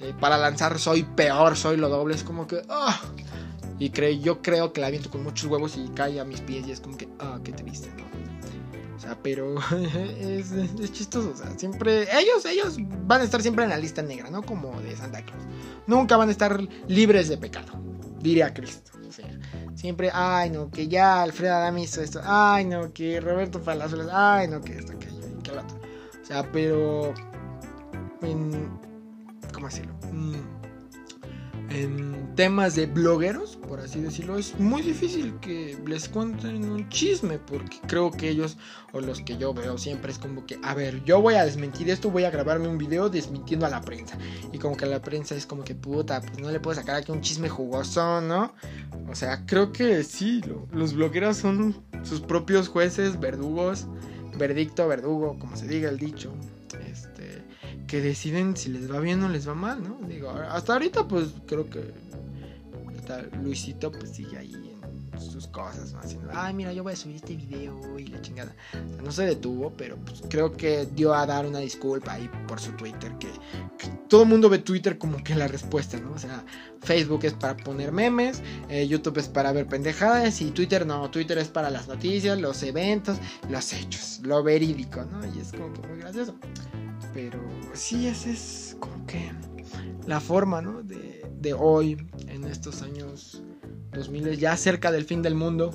[0.00, 2.14] Eh, para lanzar soy peor, soy lo doble.
[2.14, 2.62] Es como que.
[2.70, 2.98] Ah.
[3.78, 6.72] Y yo creo que la aviento con muchos huevos y cae a mis pies y
[6.72, 7.06] es como que.
[7.18, 8.04] Ah, qué triste, ¿no?
[8.96, 9.56] O sea, pero
[10.18, 11.32] es, es, chistoso.
[11.34, 12.04] O sea, siempre.
[12.18, 14.42] Ellos, ellos van a estar siempre en la lista negra, ¿no?
[14.42, 15.42] Como de Santa Claus.
[15.86, 17.74] Nunca van a estar libres de pecado.
[18.20, 18.92] Diría Cristo.
[19.06, 19.28] O sea,
[19.74, 22.20] siempre, ay, no, que ya Alfredo Adame hizo esto.
[22.24, 24.08] Ay, no, que Roberto Palazuelos.
[24.12, 25.08] Ay, no, que esto, que
[25.44, 25.78] que lo otro.
[26.20, 27.14] O sea, pero.
[29.52, 29.94] ¿cómo decirlo?
[30.12, 30.63] Mm,
[31.70, 37.38] en temas de blogueros, por así decirlo, es muy difícil que les cuenten un chisme,
[37.38, 38.56] porque creo que ellos,
[38.92, 41.88] o los que yo veo siempre, es como que, a ver, yo voy a desmentir
[41.90, 44.18] esto, voy a grabarme un video desmintiendo a la prensa.
[44.52, 47.12] Y como que la prensa es como que, puta, pues no le puedo sacar aquí
[47.12, 48.52] un chisme jugoso, ¿no?
[49.08, 50.42] O sea, creo que sí,
[50.72, 53.86] los blogueros son sus propios jueces, verdugos,
[54.36, 56.32] verdicto, verdugo, como se diga el dicho
[58.00, 59.98] deciden si les va bien o les va mal, ¿no?
[60.06, 61.92] Digo, hasta ahorita pues creo que
[63.42, 66.00] Luisito pues sigue ahí en sus cosas, ¿no?
[66.00, 68.54] Haciendo, ay, mira, yo voy a subir este video y la chingada.
[69.02, 72.72] no se detuvo, pero pues creo que dio a dar una disculpa ahí por su
[72.72, 73.28] Twitter, que,
[74.08, 76.12] todo el mundo ve Twitter como que la respuesta, ¿no?
[76.12, 76.44] O sea,
[76.82, 81.38] Facebook es para poner memes, eh, YouTube es para ver pendejadas y Twitter no, Twitter
[81.38, 83.18] es para las noticias, los eventos,
[83.48, 85.24] los hechos, lo verídico, ¿no?
[85.34, 86.34] Y es como que muy gracioso.
[87.14, 87.40] Pero
[87.72, 89.32] sí, esa es como que
[90.06, 90.82] la forma, ¿no?
[90.82, 91.96] De, de hoy,
[92.28, 93.42] en estos años
[93.92, 95.70] 2000, ya cerca del fin del mundo,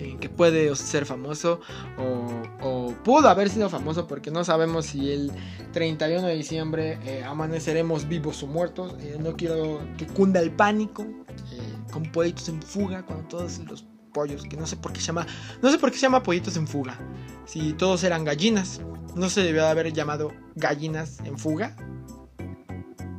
[0.00, 1.60] en que puede ser famoso
[1.98, 5.32] o, pudo haber sido famoso porque no sabemos si el
[5.72, 8.94] 31 de diciembre eh, amaneceremos vivos o muertos.
[9.00, 13.86] Eh, no quiero que cunda el pánico eh, con pollitos en fuga cuando todos los
[14.10, 15.26] pollos, que no sé por qué se llama,
[15.62, 16.98] no sé por qué se llama pollitos en fuga,
[17.46, 18.80] si todos eran gallinas.
[19.14, 21.76] No se debió de haber llamado gallinas en fuga.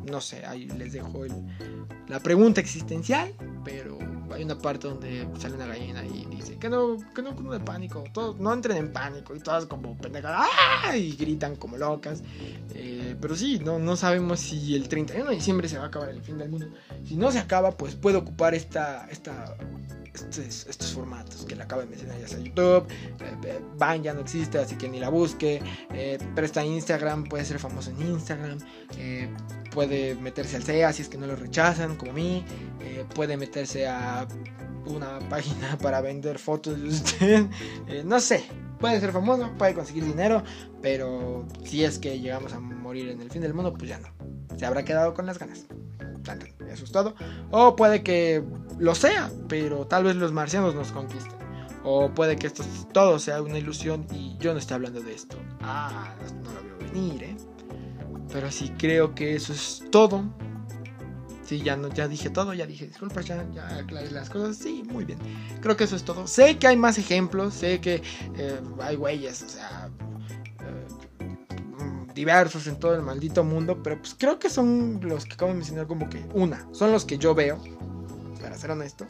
[0.09, 1.25] No sé, ahí les dejo
[2.07, 3.33] la pregunta existencial,
[3.63, 3.97] pero
[4.33, 8.03] hay una parte donde sale una gallina y dice que no, que no, de pánico,
[8.13, 10.47] todos no entren en pánico y todas como pendejadas
[10.83, 10.95] ¡ah!
[10.95, 12.23] y gritan como locas.
[12.73, 16.09] Eh, pero sí, no, no sabemos si el 31 de diciembre se va a acabar
[16.09, 16.67] el fin del mundo.
[17.05, 19.55] Si no se acaba, pues puede ocupar esta, esta
[20.13, 22.85] estos, formatos que le acabo de mencionar, ya sea YouTube,
[23.77, 25.61] Van eh, ya no existe, así que ni la busque,
[25.93, 28.57] eh, pero está Instagram, puede ser famoso en Instagram,
[28.97, 29.29] eh,
[29.71, 32.43] puede meterse al SEA si es que no lo rechazan, como a mí,
[33.15, 34.27] puede meterse a
[34.85, 37.45] una página para vender fotos de usted,
[38.05, 38.43] no sé,
[38.79, 40.43] puede ser famoso, puede conseguir dinero,
[40.81, 44.09] pero si es que llegamos a morir en el fin del mundo, pues ya no,
[44.57, 45.65] se habrá quedado con las ganas
[46.71, 47.15] asustado.
[47.51, 48.43] O puede que
[48.81, 51.35] lo sea, pero tal vez los marcianos nos conquisten.
[51.83, 55.37] O puede que esto todo sea una ilusión y yo no esté hablando de esto.
[55.61, 57.37] Ah, no lo veo venir, ¿eh?
[58.33, 60.23] Pero sí creo que eso es todo.
[61.43, 63.45] Sí, ya, no, ya dije todo, ya dije disculpas, ya,
[63.77, 64.57] aclaré las cosas.
[64.57, 65.19] Sí, muy bien.
[65.61, 66.25] Creo que eso es todo.
[66.25, 68.01] Sé que hay más ejemplos, sé que
[68.35, 69.89] eh, hay güeyes, o sea,
[70.61, 75.51] eh, diversos en todo el maldito mundo, pero pues creo que son los que acabo
[75.51, 77.61] de mencionar como que una, son los que yo veo,
[78.51, 79.07] para ser honesto.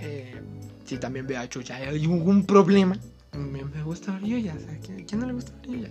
[0.00, 0.40] Eh,
[0.86, 2.96] si también veo a Chucha, hay algún problema.
[3.32, 5.90] Me, gusta ver Yuya, o ¿quién, no le gusta ver?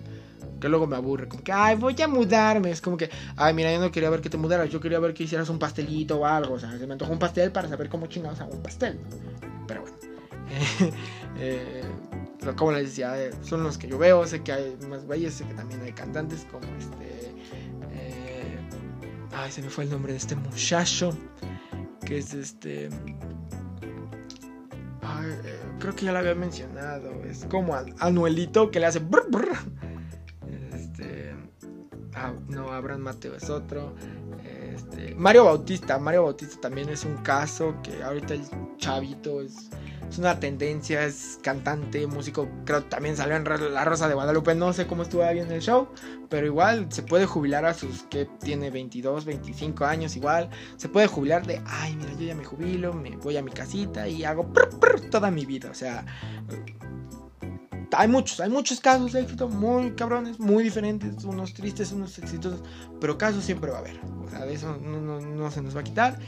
[0.60, 2.72] Que luego me aburre, como que, ay, voy a mudarme.
[2.72, 5.14] Es como que, ay, mira, yo no quería ver que te mudaras, yo quería ver
[5.14, 6.56] que hicieras un pastelito o algo.
[6.56, 9.00] O sea, se me antojó un pastel para saber cómo chingados hago un pastel.
[9.68, 9.98] Pero bueno.
[11.38, 11.84] eh,
[12.56, 14.26] como les decía, eh, son los que yo veo.
[14.26, 17.36] Sé que hay más güeyes, sé que también hay cantantes como este.
[17.92, 18.58] Eh,
[19.36, 21.16] ay, se me fue el nombre de este muchacho.
[22.06, 22.90] Que es este.
[25.02, 27.12] Ay, eh, creo que ya lo había mencionado.
[27.24, 29.00] Es como Anuelito que le hace.
[29.00, 29.58] Brr, brr.
[30.74, 31.34] Este.
[32.16, 33.94] Ah, no, Abraham Mateo es otro.
[34.44, 35.98] Este, Mario Bautista.
[35.98, 38.44] Mario Bautista también es un caso que ahorita el
[38.78, 39.70] chavito es,
[40.14, 41.06] es una tendencia.
[41.06, 42.48] Es cantante, músico.
[42.66, 43.44] Creo que también salió en
[43.74, 44.56] La Rosa de Guadalupe.
[44.56, 45.90] No sé cómo estuvo bien el show.
[46.30, 48.04] Pero igual se puede jubilar a sus.
[48.04, 50.16] que tiene 22, 25 años.
[50.16, 51.62] Igual se puede jubilar de.
[51.66, 52.94] Ay, mira, yo ya me jubilo.
[52.94, 55.70] Me voy a mi casita y hago prr, prr, toda mi vida.
[55.72, 56.06] O sea
[57.96, 62.62] hay muchos, hay muchos casos de éxito muy cabrones, muy diferentes, unos tristes, unos exitosos,
[63.00, 64.00] pero casos siempre va a haber.
[64.26, 66.20] O sea, de eso no, se nos va a quitar.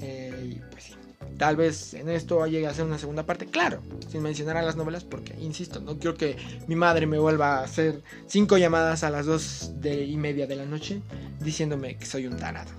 [0.00, 0.94] Eh, y pues sí,
[1.38, 4.76] tal vez en esto llegue a ser una segunda parte, claro, sin mencionar a las
[4.76, 9.10] novelas, porque insisto, no quiero que mi madre me vuelva a hacer cinco llamadas a
[9.10, 11.02] las dos y media de la noche
[11.40, 12.70] diciéndome que soy un tarado.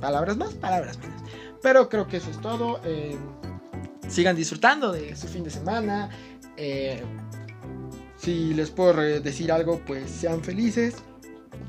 [0.00, 1.22] Palabras más, palabras menos.
[1.62, 2.80] Pero creo que eso es todo.
[2.84, 3.16] Eh,
[4.08, 6.10] sigan disfrutando de su fin de semana.
[6.56, 7.02] Eh,
[8.24, 10.96] si les puedo decir algo, pues sean felices,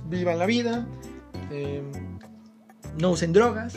[0.08, 0.88] vivan la vida,
[1.52, 1.84] eh,
[2.98, 3.76] no usen drogas.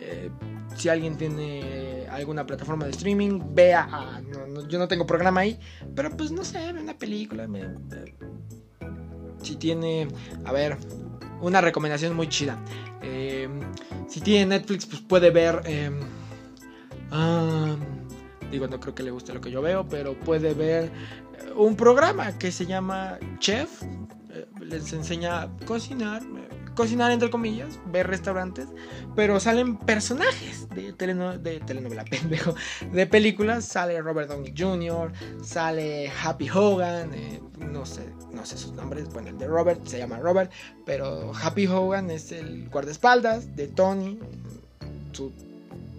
[0.00, 0.28] Eh,
[0.76, 4.20] si alguien tiene alguna plataforma de streaming, vea.
[4.68, 5.60] yo no tengo programa ahí,
[5.94, 7.48] pero pues no sé, ve una película.
[9.40, 10.08] si tiene,
[10.44, 10.76] a ver,
[11.40, 12.58] una recomendación muy chida.
[13.00, 13.48] Eh,
[14.08, 15.62] si tiene Netflix, pues puede ver.
[17.12, 17.76] Ah,
[18.50, 20.90] digo, no creo que le guste lo que yo veo, pero puede ver
[21.56, 23.82] un programa que se llama Chef.
[24.30, 26.22] Eh, les enseña a cocinar,
[26.74, 28.68] cocinar entre comillas, ver restaurantes,
[29.14, 32.54] pero salen personajes de, de telenovela, pendejo,
[32.92, 33.64] de películas.
[33.64, 37.40] Sale Robert Downey Jr., sale Happy Hogan, eh,
[37.70, 39.08] no sé, no sé sus nombres.
[39.12, 40.50] Bueno, el de Robert se llama Robert,
[40.86, 44.18] pero Happy Hogan es el guardaespaldas de Tony,
[45.12, 45.32] su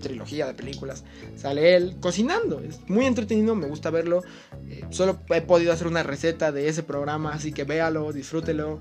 [0.03, 1.03] trilogía de películas,
[1.35, 2.59] sale él cocinando.
[2.59, 4.21] Es muy entretenido, me gusta verlo.
[4.69, 8.79] Eh, solo he podido hacer una receta de ese programa, así que véalo, disfrútelo.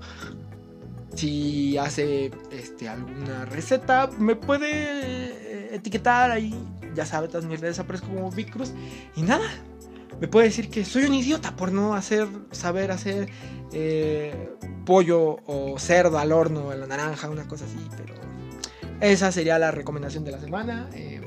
[1.15, 6.53] Si hace este, alguna receta, me puede eh, etiquetar ahí.
[6.95, 8.71] Ya sabe, todas mis redes aparezco como Big Cruz.
[9.15, 9.49] Y nada,
[10.19, 13.29] me puede decir que soy un idiota por no hacer, saber hacer
[13.71, 14.49] eh,
[14.85, 18.22] pollo o cerdo al horno, a la naranja, una cosa así, pero
[19.03, 20.89] esa sería la recomendación de la semana.
[20.93, 21.21] Eh,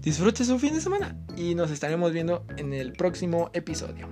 [0.00, 4.08] disfrute su fin de semana y nos estaremos viendo en el próximo episodio.